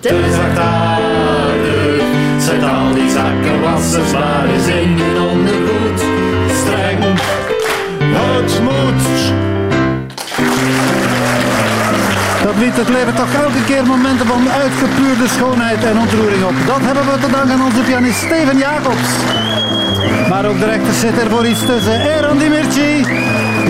Te 0.00 0.30
zachtaardig, 0.34 2.02
zet 2.38 2.62
al 2.62 2.94
die 2.94 3.10
zakkenwassers 3.10 4.12
maar 4.12 4.46
eens 4.54 4.67
Het 12.58 12.88
levert 12.88 13.16
toch 13.16 13.32
elke 13.32 13.64
keer 13.64 13.86
momenten 13.86 14.26
van 14.26 14.50
uitgepuurde 14.50 15.28
schoonheid 15.28 15.84
en 15.84 15.98
ontroering 15.98 16.44
op. 16.44 16.54
Dat 16.66 16.80
hebben 16.80 17.04
we 17.04 17.18
te 17.20 17.30
danken 17.30 17.52
aan 17.52 17.62
onze 17.62 17.82
pianist 17.82 18.18
Steven 18.18 18.58
Jacobs. 18.58 19.10
Maar 20.28 20.44
ook 20.46 20.58
de 20.58 20.64
rechter 20.64 20.94
zit 20.94 21.18
er 21.22 21.30
voor 21.30 21.46
iets 21.46 21.64
tussen. 21.66 22.00
Eran 22.00 22.38
Dimirci, 22.38 23.04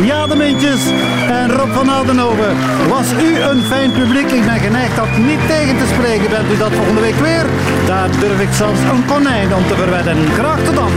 Ja 0.03 0.27
de 0.27 0.37
Mintjes 0.37 0.81
en 1.29 1.53
Rob 1.53 1.73
van 1.73 1.89
Oudenhoven. 1.89 2.57
Was 2.89 3.13
u 3.13 3.41
een 3.41 3.63
fijn 3.63 3.93
publiek? 3.93 4.31
Ik 4.31 4.45
ben 4.45 4.61
geneigd 4.61 4.97
dat 4.97 5.17
niet 5.17 5.47
tegen 5.47 5.77
te 5.79 5.87
spreken. 5.95 6.31
Bent 6.31 6.53
u 6.53 6.57
dat 6.57 6.73
volgende 6.73 7.01
week 7.01 7.19
weer? 7.21 7.47
Daar 7.87 8.11
durf 8.21 8.41
ik 8.41 8.53
zelfs 8.53 8.81
een 8.81 9.05
konijn 9.07 9.55
om 9.55 9.67
te 9.67 9.75
verwedden. 9.75 10.17
Graag 10.39 10.61
tot 10.65 10.75
dan. 10.75 10.93